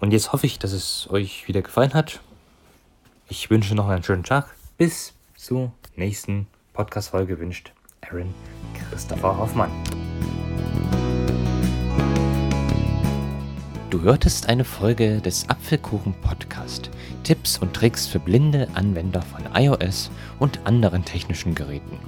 Und 0.00 0.12
jetzt 0.12 0.32
hoffe 0.32 0.46
ich, 0.46 0.58
dass 0.58 0.72
es 0.72 1.06
euch 1.10 1.46
wieder 1.48 1.60
gefallen 1.60 1.92
hat. 1.92 2.20
Ich 3.28 3.50
wünsche 3.50 3.74
noch 3.74 3.88
einen 3.88 4.02
schönen 4.02 4.24
Tag. 4.24 4.46
Bis 4.78 5.12
zur 5.36 5.70
nächsten 5.96 6.46
Podcast-Folge 6.72 7.38
wünscht 7.38 7.72
Aaron 8.00 8.32
Christopher 8.88 9.36
Hoffmann. 9.36 9.70
Du 13.90 14.00
hörtest 14.00 14.48
eine 14.48 14.64
Folge 14.64 15.20
des 15.20 15.46
Apfelkuchen 15.50 16.14
Podcast. 16.22 16.88
Tipps 17.22 17.58
und 17.58 17.74
Tricks 17.74 18.06
für 18.06 18.18
blinde 18.18 18.66
Anwender 18.72 19.20
von 19.20 19.44
iOS 19.54 20.10
und 20.38 20.58
anderen 20.64 21.04
technischen 21.04 21.54
Geräten. 21.54 21.98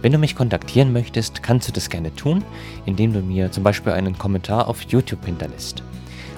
Wenn 0.00 0.12
du 0.12 0.18
mich 0.18 0.36
kontaktieren 0.36 0.92
möchtest, 0.92 1.42
kannst 1.42 1.66
du 1.68 1.72
das 1.72 1.90
gerne 1.90 2.14
tun, 2.14 2.44
indem 2.86 3.12
du 3.12 3.20
mir 3.20 3.50
zum 3.50 3.64
Beispiel 3.64 3.92
einen 3.92 4.16
Kommentar 4.16 4.68
auf 4.68 4.82
YouTube 4.82 5.24
hinterlässt. 5.24 5.82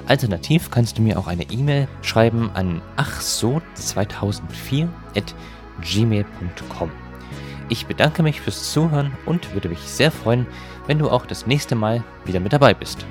Alternativ 0.07 0.71
kannst 0.71 0.97
du 0.97 1.03
mir 1.03 1.19
auch 1.19 1.27
eine 1.27 1.45
E-Mail 1.45 1.87
schreiben 2.03 2.51
an 2.55 2.81
achso2004 2.97 4.89
at 5.15 5.35
gmail.com. 5.83 6.91
Ich 7.69 7.87
bedanke 7.87 8.23
mich 8.23 8.41
fürs 8.41 8.73
Zuhören 8.73 9.13
und 9.27 9.53
würde 9.55 9.69
mich 9.69 9.81
sehr 9.81 10.11
freuen, 10.11 10.47
wenn 10.87 10.99
du 10.99 11.11
auch 11.11 11.27
das 11.27 11.47
nächste 11.47 11.75
Mal 11.77 12.03
wieder 12.25 12.41
mit 12.41 12.53
dabei 12.53 12.75
bist. 12.75 13.07